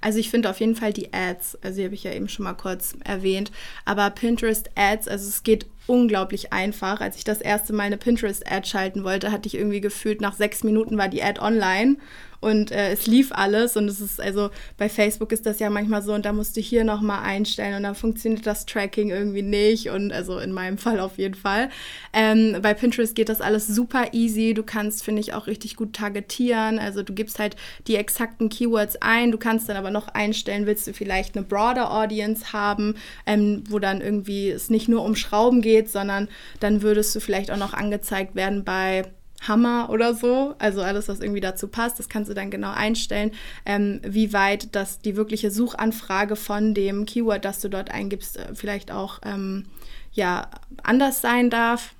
Also 0.00 0.18
ich 0.18 0.30
finde 0.30 0.50
auf 0.50 0.60
jeden 0.60 0.76
Fall 0.76 0.92
die 0.92 1.12
Ads, 1.12 1.58
also 1.62 1.78
die 1.78 1.84
habe 1.84 1.94
ich 1.94 2.04
ja 2.04 2.12
eben 2.12 2.28
schon 2.28 2.44
mal 2.44 2.54
kurz 2.54 2.96
erwähnt, 3.04 3.50
aber 3.84 4.08
Pinterest 4.10 4.70
Ads, 4.76 5.08
also 5.08 5.28
es 5.28 5.42
geht 5.42 5.66
unglaublich 5.86 6.52
einfach. 6.52 7.00
Als 7.00 7.16
ich 7.16 7.24
das 7.24 7.40
erste 7.40 7.72
Mal 7.72 7.84
eine 7.84 7.96
Pinterest-Ad 7.96 8.66
schalten 8.66 9.04
wollte, 9.04 9.32
hatte 9.32 9.46
ich 9.46 9.54
irgendwie 9.54 9.80
gefühlt, 9.80 10.20
nach 10.20 10.34
sechs 10.34 10.64
Minuten 10.64 10.96
war 10.96 11.08
die 11.08 11.22
Ad 11.22 11.40
online 11.40 11.96
und 12.44 12.70
äh, 12.70 12.92
es 12.92 13.06
lief 13.06 13.32
alles 13.32 13.76
und 13.76 13.88
es 13.88 14.00
ist 14.00 14.20
also 14.20 14.50
bei 14.76 14.88
Facebook 14.88 15.32
ist 15.32 15.46
das 15.46 15.58
ja 15.58 15.70
manchmal 15.70 16.02
so 16.02 16.12
und 16.12 16.24
da 16.24 16.32
musst 16.32 16.56
du 16.56 16.60
hier 16.60 16.84
noch 16.84 17.00
mal 17.00 17.22
einstellen 17.22 17.76
und 17.76 17.82
dann 17.84 17.94
funktioniert 17.94 18.46
das 18.46 18.66
Tracking 18.66 19.10
irgendwie 19.10 19.42
nicht 19.42 19.88
und 19.88 20.12
also 20.12 20.38
in 20.38 20.52
meinem 20.52 20.76
Fall 20.76 21.00
auf 21.00 21.16
jeden 21.16 21.34
Fall. 21.34 21.70
Ähm, 22.12 22.58
bei 22.60 22.74
Pinterest 22.74 23.14
geht 23.14 23.30
das 23.30 23.40
alles 23.40 23.66
super 23.66 24.12
easy. 24.12 24.52
Du 24.52 24.62
kannst 24.62 25.04
finde 25.04 25.20
ich 25.20 25.32
auch 25.32 25.46
richtig 25.46 25.76
gut 25.76 25.94
targetieren. 25.94 26.78
Also 26.78 27.02
du 27.02 27.14
gibst 27.14 27.38
halt 27.38 27.56
die 27.86 27.96
exakten 27.96 28.50
Keywords 28.50 28.96
ein. 29.00 29.32
Du 29.32 29.38
kannst 29.38 29.68
dann 29.68 29.76
aber 29.76 29.90
noch 29.90 30.08
einstellen, 30.08 30.66
willst 30.66 30.86
du 30.86 30.92
vielleicht 30.92 31.36
eine 31.36 31.46
broader 31.46 31.92
Audience 31.92 32.52
haben, 32.52 32.96
ähm, 33.26 33.64
wo 33.68 33.78
dann 33.78 34.02
irgendwie 34.02 34.50
es 34.50 34.68
nicht 34.68 34.88
nur 34.88 35.02
um 35.02 35.16
Schrauben 35.16 35.62
geht, 35.62 35.90
sondern 35.90 36.28
dann 36.60 36.82
würdest 36.82 37.14
du 37.16 37.20
vielleicht 37.20 37.50
auch 37.50 37.56
noch 37.56 37.72
angezeigt 37.72 38.34
werden 38.34 38.64
bei 38.64 39.04
Hammer 39.48 39.88
oder 39.90 40.14
so. 40.14 40.54
Also 40.58 40.82
alles, 40.82 41.08
was 41.08 41.20
irgendwie 41.20 41.40
dazu 41.40 41.68
passt, 41.68 41.98
das 41.98 42.08
kannst 42.08 42.30
du 42.30 42.34
dann 42.34 42.50
genau 42.50 42.72
einstellen, 42.72 43.32
ähm, 43.66 44.00
wie 44.02 44.32
weit 44.32 44.74
das 44.74 45.00
die 45.00 45.16
wirkliche 45.16 45.50
Suchanfrage 45.50 46.36
von 46.36 46.74
dem 46.74 47.06
Keyword, 47.06 47.44
das 47.44 47.60
du 47.60 47.68
dort 47.68 47.90
eingibst, 47.90 48.36
äh, 48.36 48.54
vielleicht 48.54 48.90
auch 48.90 49.20
ähm, 49.24 49.66
ja, 50.12 50.48
anders 50.82 51.20
sein 51.20 51.50
darf. 51.50 51.94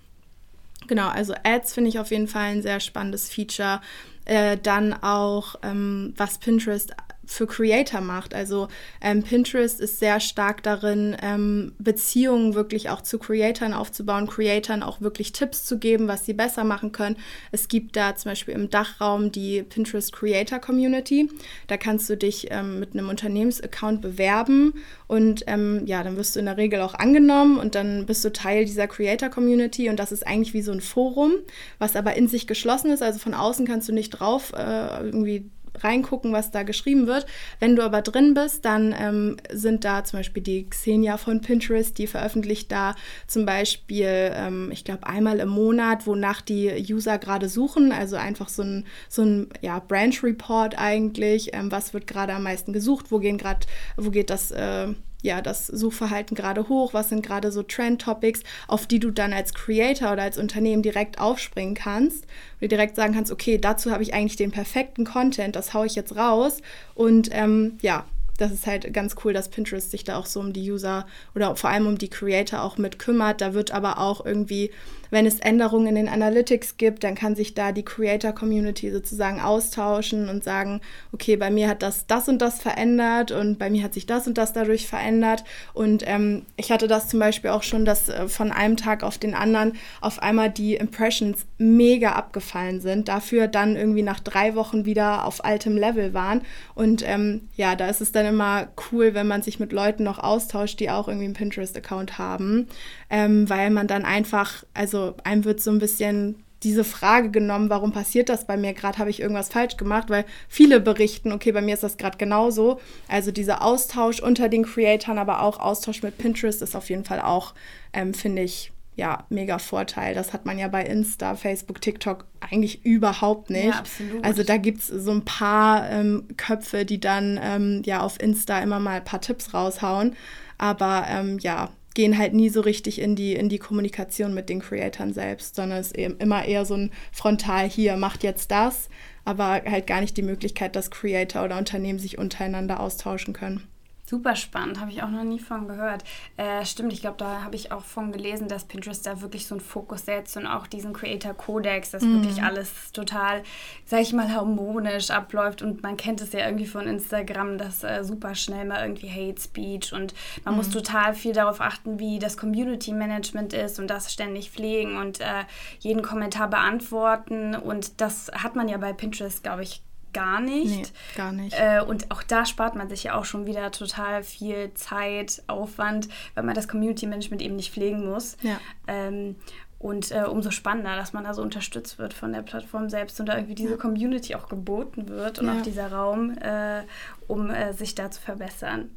Genau, 0.87 1.09
also 1.09 1.35
Ads 1.45 1.75
finde 1.75 1.89
ich 1.89 1.99
auf 1.99 2.11
jeden 2.11 2.29
Fall 2.29 2.53
ein 2.53 2.63
sehr 2.63 2.81
spannendes 2.81 3.29
Feature. 3.29 3.81
Äh, 4.27 4.57
dann 4.63 4.95
auch, 4.95 5.57
ähm, 5.63 6.15
was 6.17 6.39
Pinterest 6.39 6.95
für 7.27 7.47
Creator 7.47 8.01
macht. 8.01 8.35
Also 8.35 8.69
ähm, 9.01 9.23
Pinterest 9.23 9.81
ist 9.81 9.99
sehr 9.99 10.21
stark 10.21 10.63
darin, 10.63 11.17
ähm, 11.23 11.73
Beziehungen 11.79 12.55
wirklich 12.55 12.91
auch 12.91 13.03
zu 13.03 13.19
Creatoren 13.19 13.75
aufzubauen, 13.75 14.27
Creatoren 14.27 14.83
auch 14.83 15.01
wirklich 15.01 15.33
Tipps 15.33 15.65
zu 15.65 15.79
geben, 15.79 16.09
was 16.09 16.25
sie 16.25 16.35
besser 16.35 16.65
machen 16.65 16.93
können. 16.93 17.17
Es 17.53 17.69
gibt 17.69 17.97
da 17.97 18.15
zum 18.17 18.33
Beispiel 18.33 18.55
im 18.55 18.71
Dachraum 18.71 19.33
die 19.33 19.63
Pinterest 19.63 20.13
Creator 20.13 20.59
Community. 20.59 21.29
Da 21.67 21.77
kannst 21.77 22.09
du 22.11 22.17
dich 22.17 22.49
ähm, 22.51 22.81
mit 22.81 22.95
einem 22.95 23.09
Unternehmensaccount 23.09 24.01
bewerben 24.01 24.75
und 25.07 25.45
ähm, 25.47 25.83
ja, 25.87 26.03
dann 26.03 26.17
wirst 26.17 26.37
du 26.37 26.41
in 26.41 26.47
der 26.47 26.57
Regel 26.57 26.81
auch 26.81 26.95
angenommen 26.95 27.59
und 27.59 27.75
dann 27.75 28.07
bist 28.07 28.25
du 28.25 28.33
Teil 28.33 28.65
dieser 28.65 28.87
Creator 28.87 29.29
Community 29.29 29.89
und 29.89 29.99
das 29.99 30.13
ist 30.13 30.27
eigentlich 30.27 30.55
wie 30.55 30.63
so 30.63 30.73
ein 30.73 30.81
Forum, 30.81 31.33
was 31.79 31.97
aber 31.97 32.15
in 32.15 32.29
sich 32.29 32.47
geschlossen 32.47 32.91
ist. 32.91 33.03
Also 33.03 33.19
von 33.19 33.35
außen 33.35 33.67
kannst 33.67 33.89
du 33.89 33.93
nicht 33.93 34.11
drauf 34.11 34.53
äh, 34.55 35.05
irgendwie 35.05 35.51
reingucken, 35.79 36.33
was 36.33 36.51
da 36.51 36.63
geschrieben 36.63 37.07
wird. 37.07 37.27
Wenn 37.61 37.77
du 37.77 37.83
aber 37.83 38.03
drin 38.03 38.35
bist, 38.35 38.65
dann 38.65 38.95
ähm, 38.99 39.37
sind 39.53 39.85
da 39.85 40.05
zum 40.05 40.21
Beispiel 40.21 40.43
die 40.43 40.69
Xenia 40.69 41.17
von 41.17 41.41
Pinterest, 41.41 41.97
die 41.99 42.07
veröffentlicht 42.07 42.71
da 42.71 42.95
zum 43.27 43.47
Beispiel, 43.47 44.33
ähm, 44.35 44.71
ich 44.73 44.85
glaube, 44.85 45.07
einmal 45.07 45.41
im 45.41 45.49
Monat, 45.49 46.07
wonach 46.07 46.41
die 46.41 46.71
User 46.91 47.19
gerade 47.19 47.49
suchen. 47.49 47.93
Also 47.93 48.17
einfach 48.17 48.49
so 48.49 48.63
ein, 48.63 48.87
so 49.09 49.23
ein 49.23 49.49
ja, 49.61 49.79
Branch 49.79 50.23
Report 50.23 50.79
eigentlich. 50.79 51.51
Ähm, 51.55 51.71
was 51.71 51.95
wird 51.95 52.07
gerade 52.07 52.35
am 52.35 52.43
meisten 52.43 52.73
gesucht? 52.73 53.11
Wo, 53.11 53.19
gehen 53.19 53.39
grad, 53.39 53.67
wo 53.97 54.11
geht 54.11 54.31
das? 54.31 54.51
Äh, 54.51 54.95
ja, 55.25 55.41
das 55.41 55.67
Suchverhalten 55.67 56.37
gerade 56.37 56.69
hoch, 56.69 56.93
was 56.93 57.09
sind 57.09 57.25
gerade 57.25 57.51
so 57.51 57.63
Trend-Topics, 57.63 58.43
auf 58.69 58.87
die 58.87 59.01
du 59.01 59.11
dann 59.11 59.33
als 59.33 59.55
Creator 59.55 60.13
oder 60.13 60.23
als 60.23 60.37
Unternehmen 60.37 60.83
direkt 60.83 61.19
aufspringen 61.19 61.75
kannst. 61.75 62.27
Und 62.61 62.71
direkt 62.71 62.95
sagen 62.95 63.15
kannst, 63.15 63.33
okay, 63.33 63.57
dazu 63.57 63.91
habe 63.91 64.03
ich 64.03 64.13
eigentlich 64.13 64.37
den 64.37 64.51
perfekten 64.51 65.07
Content, 65.07 65.57
das 65.57 65.73
haue 65.73 65.87
ich 65.87 65.95
jetzt 65.95 66.15
raus. 66.15 66.59
Und 66.95 67.31
ähm, 67.33 67.79
ja, 67.81 68.05
das 68.39 68.53
ist 68.53 68.67
halt 68.67 68.93
ganz 68.93 69.17
cool, 69.25 69.33
dass 69.33 69.49
Pinterest 69.49 69.91
sich 69.91 70.05
da 70.05 70.17
auch 70.17 70.27
so 70.27 70.41
um 70.41 70.53
die 70.53 70.71
User 70.71 71.07
oder 71.35 71.55
vor 71.57 71.71
allem 71.71 71.87
um 71.87 71.99
die 71.99 72.11
Creator 72.11 72.63
auch 72.63 72.79
mit 72.79 72.99
kümmert. 72.99 73.41
Da 73.41 73.55
wird 73.55 73.73
aber 73.73 73.99
auch 73.99 74.25
irgendwie 74.25 74.71
wenn 75.15 75.27
es 75.27 75.39
Änderungen 75.39 75.87
in 75.87 75.95
den 75.95 76.09
Analytics 76.09 76.77
gibt, 76.77 77.05
dann 77.05 77.15
kann 77.15 77.37
sich 77.37 77.55
da 77.55 77.71
die 77.71 77.85
Creator-Community 77.85 78.91
sozusagen 78.91 79.41
austauschen 79.41 80.29
und 80.29 80.43
sagen, 80.43 80.81
okay, 81.13 81.37
bei 81.37 81.51
mir 81.51 81.69
hat 81.69 81.83
das 81.83 82.07
das 82.07 82.29
und 82.29 82.43
das 82.43 82.61
verändert 82.61 83.31
und 83.31 83.59
bei 83.59 83.71
mir 83.71 83.85
hat 83.85 83.95
sich 83.95 84.07
das 84.07 84.27
und 84.27 84.37
das 84.37 84.53
dadurch 84.53 84.89
verändert. 84.89 85.45
Und 85.73 86.03
ähm, 86.07 86.45
ich 86.57 86.73
hatte 86.73 86.89
das 86.89 87.09
zum 87.09 87.21
Beispiel 87.21 87.51
auch 87.51 87.63
schon, 87.63 87.85
dass 87.85 88.09
äh, 88.09 88.27
von 88.27 88.51
einem 88.51 88.77
Tag 88.77 89.05
auf 89.05 89.17
den 89.17 89.35
anderen 89.35 89.75
auf 90.01 90.21
einmal 90.21 90.51
die 90.51 90.75
Impressions 90.75 91.47
mega 91.59 92.13
abgefallen 92.13 92.81
sind, 92.81 93.07
dafür 93.07 93.47
dann 93.47 93.77
irgendwie 93.77 94.03
nach 94.03 94.19
drei 94.19 94.57
Wochen 94.57 94.85
wieder 94.85 95.27
auf 95.27 95.45
altem 95.45 95.77
Level 95.77 96.13
waren. 96.13 96.43
Und 96.75 97.05
ähm, 97.07 97.43
ja, 97.55 97.77
da 97.77 97.89
ist 97.89 98.01
es 98.01 98.11
dann 98.11 98.24
immer 98.25 98.69
cool, 98.91 99.15
wenn 99.15 99.27
man 99.27 99.43
sich 99.43 99.61
mit 99.61 99.73
Leuten 99.73 100.05
noch 100.05 100.19
austauscht, 100.19 100.81
die 100.81 100.91
auch 100.91 101.09
irgendwie 101.09 101.27
einen 101.27 101.35
Pinterest-Account 101.35 102.19
haben, 102.19 102.69
ähm, 103.11 103.49
weil 103.49 103.71
man 103.71 103.87
dann 103.87 104.05
einfach, 104.05 104.65
also 104.75 105.15
einem 105.25 105.45
wird 105.45 105.61
so 105.61 105.71
ein 105.71 105.79
bisschen 105.79 106.45
diese 106.65 106.83
Frage 106.85 107.31
genommen, 107.31 107.69
warum 107.69 107.93
passiert 107.93 108.31
das 108.31 108.47
bei 108.47 108.57
mir 108.57 108.73
gerade, 108.73 108.99
habe 108.99 109.11
ich 109.11 109.21
irgendwas 109.21 109.51
falsch 109.51 109.77
gemacht, 109.77 110.09
weil 110.09 110.25
viele 110.49 110.81
berichten, 110.81 111.31
okay, 111.31 111.53
bei 111.53 111.61
mir 111.61 111.75
ist 111.75 111.83
das 111.83 111.99
gerade 111.99 112.17
genauso. 112.17 112.81
Also 113.07 113.31
dieser 113.31 113.63
Austausch 113.63 114.21
unter 114.21 114.49
den 114.49 114.65
Creatoren, 114.65 115.19
aber 115.19 115.43
auch 115.43 115.61
Austausch 115.61 116.03
mit 116.03 116.17
Pinterest 116.17 116.63
ist 116.63 116.75
auf 116.75 116.89
jeden 116.89 117.05
Fall 117.05 117.21
auch, 117.21 117.53
ähm, 117.93 118.15
finde 118.15 118.43
ich, 118.43 118.73
ja, 118.97 119.27
mega 119.29 119.59
Vorteil. 119.59 120.15
Das 120.15 120.33
hat 120.33 120.47
man 120.47 120.59
ja 120.59 120.69
bei 120.69 120.85
Insta, 120.85 121.35
Facebook, 121.35 121.81
TikTok 121.81 122.27
eigentlich 122.41 122.85
überhaupt 122.85 123.51
nicht. 123.51 123.67
Ja, 123.67 123.79
absolut. 123.79 124.25
Also 124.25 124.43
da 124.45 124.57
gibt 124.57 124.79
es 124.79 124.87
so 124.87 125.11
ein 125.11 125.25
paar 125.25 125.91
ähm, 125.91 126.29
Köpfe, 126.37 126.85
die 126.85 127.01
dann 127.01 127.41
ähm, 127.43 127.83
ja 127.85 128.01
auf 128.01 128.21
Insta 128.21 128.61
immer 128.61 128.79
mal 128.79 128.99
ein 128.99 129.05
paar 129.05 129.21
Tipps 129.21 129.53
raushauen. 129.53 130.15
Aber 130.59 131.07
ähm, 131.09 131.39
ja, 131.41 131.71
gehen 131.95 132.19
halt 132.19 132.35
nie 132.35 132.49
so 132.49 132.61
richtig 132.61 133.01
in 133.01 133.17
die, 133.17 133.35
in 133.35 133.49
die 133.49 133.59
Kommunikation 133.59 134.35
mit 134.35 134.49
den 134.49 134.61
Creatoren 134.61 135.13
selbst, 135.13 135.57
sondern 135.57 135.79
es 135.79 135.89
ist 135.89 135.99
eben 135.99 136.19
immer 136.19 136.45
eher 136.45 136.65
so 136.65 136.75
ein 136.75 136.91
Frontal 137.13 137.69
hier, 137.69 137.97
macht 137.97 138.23
jetzt 138.23 138.51
das, 138.51 138.89
aber 139.25 139.63
halt 139.65 139.87
gar 139.87 140.01
nicht 140.01 140.17
die 140.17 140.23
Möglichkeit, 140.23 140.77
dass 140.77 140.91
Creator 140.91 141.45
oder 141.45 141.57
Unternehmen 141.57 141.99
sich 141.99 142.19
untereinander 142.19 142.81
austauschen 142.81 143.33
können. 143.33 143.67
Super 144.07 144.37
spannend, 144.37 144.81
habe 144.81 144.91
ich 144.91 145.03
auch 145.03 145.09
noch 145.09 145.25
nie 145.25 145.39
von 145.39 145.67
gehört. 145.67 146.05
Äh, 146.37 146.67
stimmt, 146.67 146.93
ich 146.93 147.01
glaube, 147.01 147.17
da 147.17 147.43
habe 147.43 147.57
ich 147.57 147.73
auch 147.73 147.83
von 147.83 148.13
gelesen, 148.13 148.49
dass 148.49 148.65
Pinterest 148.65 149.07
da 149.07 149.23
wirklich 149.23 149.47
so 149.47 149.55
einen 149.55 149.65
Fokus 149.65 150.05
setzt 150.05 150.37
und 150.37 150.47
auch 150.47 150.67
diesen 150.67 150.93
Creator 150.93 151.33
Codex, 151.33 151.93
dass 151.93 152.03
mm. 152.03 152.13
wirklich 152.13 152.43
alles 152.43 152.93
total, 152.93 153.43
sag 153.87 154.03
ich 154.03 154.13
mal, 154.13 154.31
harmonisch 154.31 155.11
abläuft. 155.11 155.63
Und 155.63 155.83
man 155.83 155.97
kennt 155.97 156.21
es 156.21 156.35
ja 156.35 156.45
irgendwie 156.47 156.67
von 156.67 156.87
Instagram, 156.87 157.57
dass 157.57 157.83
äh, 157.83 158.05
super 158.05 158.35
schnell 158.35 158.67
mal 158.67 158.83
irgendwie 158.83 159.09
Hate 159.09 159.41
Speech 159.41 159.95
und 159.95 160.13
man 160.45 160.53
mm. 160.53 160.57
muss 160.59 160.69
total 160.69 161.15
viel 161.15 161.33
darauf 161.33 161.63
achten, 161.63 161.99
wie 161.99 162.19
das 162.19 162.37
Community 162.37 162.93
Management 162.93 163.55
ist 163.55 163.79
und 163.79 163.89
das 163.89 164.13
ständig 164.13 164.51
pflegen 164.51 164.99
und 164.99 165.21
äh, 165.21 165.45
jeden 165.79 166.03
Kommentar 166.03 166.49
beantworten. 166.51 167.55
Und 167.55 168.03
das 168.03 168.31
hat 168.35 168.55
man 168.55 168.69
ja 168.69 168.77
bei 168.77 168.93
Pinterest, 168.93 169.43
glaube 169.43 169.63
ich, 169.63 169.83
gar 170.15 170.41
nicht. 170.41 170.77
Nee, 170.77 171.17
gar 171.17 171.33
nicht. 171.33 171.55
Äh, 171.59 171.83
und 171.87 172.11
auch 172.11 172.23
da 172.23 172.47
spart 172.47 172.75
man 172.77 172.89
sich 172.89 173.05
ja 173.05 173.15
auch 173.19 173.27
schon 173.27 173.45
wieder 173.45 173.71
total 173.71 174.23
viel 174.23 174.73
Zeit, 174.73 175.43
Aufwand, 175.47 176.09
weil 176.35 176.45
man 176.45 176.55
das 176.55 176.69
Community 176.69 177.07
Management 177.07 177.43
eben 177.43 177.57
nicht 177.57 177.73
pflegen 177.73 178.11
muss. 178.11 178.39
Ja. 178.43 178.59
Ähm, 178.87 179.37
und 179.79 180.13
äh, 180.13 180.23
umso 180.23 180.51
spannender, 180.51 180.97
dass 180.97 181.13
man 181.13 181.25
da 181.25 181.35
so 181.35 181.43
unterstützt 181.43 181.99
wird 181.99 182.15
von 182.15 182.33
der 182.33 182.41
Plattform 182.41 182.89
selbst 182.89 183.21
und 183.21 183.27
da 183.27 183.37
irgendwie 183.37 183.55
diese 183.55 183.77
Community 183.77 184.35
auch 184.35 184.49
geboten 184.49 185.11
wird 185.11 185.41
und 185.41 185.47
ja. 185.47 185.59
auch 185.59 185.63
dieser 185.63 185.93
Raum, 185.93 186.39
äh, 186.39 186.85
um 187.29 187.51
äh, 187.51 187.75
sich 187.75 187.95
da 187.95 188.11
zu 188.11 188.23
verbessern. 188.23 188.97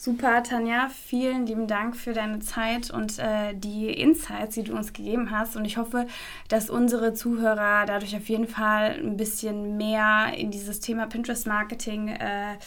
Super, 0.00 0.44
Tanja, 0.44 0.90
vielen 0.90 1.44
lieben 1.44 1.66
Dank 1.66 1.96
für 1.96 2.12
deine 2.12 2.38
Zeit 2.38 2.88
und 2.88 3.18
äh, 3.18 3.52
die 3.52 3.90
Insights, 3.90 4.54
die 4.54 4.62
du 4.62 4.76
uns 4.76 4.92
gegeben 4.92 5.32
hast. 5.32 5.56
Und 5.56 5.64
ich 5.64 5.76
hoffe, 5.76 6.06
dass 6.46 6.70
unsere 6.70 7.14
Zuhörer 7.14 7.84
dadurch 7.84 8.14
auf 8.14 8.28
jeden 8.28 8.46
Fall 8.46 8.96
ein 8.96 9.16
bisschen 9.16 9.76
mehr 9.76 10.34
in 10.36 10.52
dieses 10.52 10.78
Thema 10.78 11.08
Pinterest-Marketing 11.08 12.10
äh, 12.10 12.58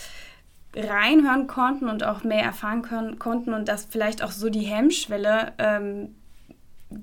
reinhören 0.76 1.48
konnten 1.48 1.88
und 1.88 2.04
auch 2.04 2.26
mehr 2.26 2.44
erfahren 2.44 2.82
können, 2.82 3.18
konnten 3.18 3.54
und 3.54 3.70
dass 3.70 3.86
vielleicht 3.86 4.22
auch 4.24 4.32
so 4.32 4.50
die 4.50 4.66
Hemmschwelle 4.66 5.54
ähm, 5.58 6.14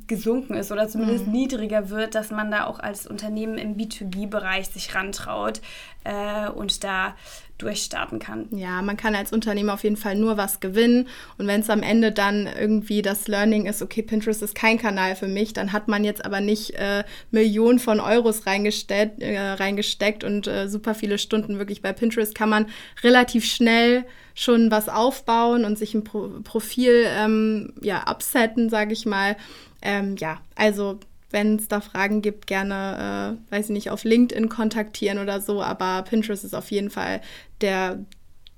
gesunken 0.08 0.52
ist 0.52 0.70
oder 0.70 0.88
zumindest 0.88 1.26
mhm. 1.26 1.32
niedriger 1.32 1.88
wird, 1.88 2.14
dass 2.14 2.30
man 2.30 2.50
da 2.50 2.66
auch 2.66 2.80
als 2.80 3.06
Unternehmen 3.06 3.56
im 3.56 3.78
B2B-Bereich 3.78 4.68
sich 4.68 4.94
rantraut 4.94 5.62
äh, 6.04 6.50
und 6.50 6.84
da 6.84 7.14
durchstarten 7.58 8.18
kann. 8.18 8.48
Ja, 8.52 8.82
man 8.82 8.96
kann 8.96 9.14
als 9.14 9.32
Unternehmen 9.32 9.70
auf 9.70 9.82
jeden 9.82 9.96
Fall 9.96 10.14
nur 10.14 10.36
was 10.36 10.60
gewinnen. 10.60 11.08
Und 11.36 11.46
wenn 11.46 11.60
es 11.60 11.70
am 11.70 11.82
Ende 11.82 12.12
dann 12.12 12.48
irgendwie 12.58 13.02
das 13.02 13.28
Learning 13.28 13.66
ist, 13.66 13.82
okay, 13.82 14.02
Pinterest 14.02 14.42
ist 14.42 14.54
kein 14.54 14.78
Kanal 14.78 15.16
für 15.16 15.26
mich, 15.26 15.52
dann 15.52 15.72
hat 15.72 15.88
man 15.88 16.04
jetzt 16.04 16.24
aber 16.24 16.40
nicht 16.40 16.74
äh, 16.76 17.04
Millionen 17.30 17.78
von 17.78 18.00
Euros 18.00 18.46
reingesteckt, 18.46 19.20
äh, 19.20 19.38
reingesteckt 19.38 20.24
und 20.24 20.46
äh, 20.46 20.68
super 20.68 20.94
viele 20.94 21.18
Stunden 21.18 21.58
wirklich 21.58 21.82
bei 21.82 21.92
Pinterest 21.92 22.34
kann 22.34 22.48
man 22.48 22.66
relativ 23.02 23.44
schnell 23.44 24.04
schon 24.34 24.70
was 24.70 24.88
aufbauen 24.88 25.64
und 25.64 25.76
sich 25.76 25.94
ein 25.94 26.04
Pro 26.04 26.28
Profil 26.44 27.06
ähm, 27.08 27.72
ja, 27.80 28.04
absetten, 28.04 28.70
sage 28.70 28.92
ich 28.92 29.04
mal. 29.04 29.36
Ähm, 29.82 30.14
ja, 30.16 30.40
also 30.54 31.00
wenn 31.30 31.56
es 31.56 31.68
da 31.68 31.80
Fragen 31.80 32.22
gibt, 32.22 32.46
gerne, 32.46 33.38
äh, 33.50 33.52
weiß 33.54 33.66
ich 33.66 33.72
nicht, 33.72 33.90
auf 33.90 34.04
LinkedIn 34.04 34.48
kontaktieren 34.48 35.18
oder 35.18 35.40
so. 35.40 35.62
Aber 35.62 36.02
Pinterest 36.02 36.44
ist 36.44 36.54
auf 36.54 36.70
jeden 36.70 36.90
Fall 36.90 37.20
der, 37.60 38.04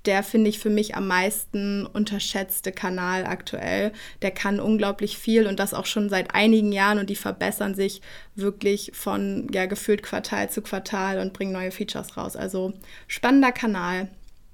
der 0.05 0.23
finde 0.23 0.49
ich 0.49 0.59
für 0.59 0.69
mich 0.69 0.95
am 0.95 1.07
meisten 1.07 1.85
unterschätzte 1.85 2.71
Kanal 2.71 3.25
aktuell. 3.25 3.91
Der 4.21 4.31
kann 4.31 4.59
unglaublich 4.59 5.17
viel 5.17 5.47
und 5.47 5.59
das 5.59 5.73
auch 5.73 5.85
schon 5.85 6.09
seit 6.09 6.33
einigen 6.33 6.71
Jahren 6.71 6.99
und 6.99 7.09
die 7.09 7.15
verbessern 7.15 7.75
sich 7.75 8.01
wirklich 8.35 8.91
von 8.93 9.47
ja 9.53 9.65
gefühlt 9.65 10.01
Quartal 10.03 10.49
zu 10.49 10.61
Quartal 10.61 11.19
und 11.19 11.33
bringen 11.33 11.51
neue 11.51 11.71
Features 11.71 12.17
raus. 12.17 12.35
Also 12.35 12.73
spannender 13.07 13.51
Kanal. 13.51 14.07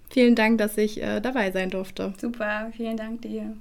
Vielen 0.10 0.36
Dank, 0.36 0.58
dass 0.58 0.78
ich 0.78 1.02
äh, 1.02 1.20
dabei 1.20 1.52
sein 1.52 1.70
durfte. 1.70 2.14
Super, 2.20 2.72
vielen 2.76 2.98
Dank 2.98 3.22
dir. 3.22 3.56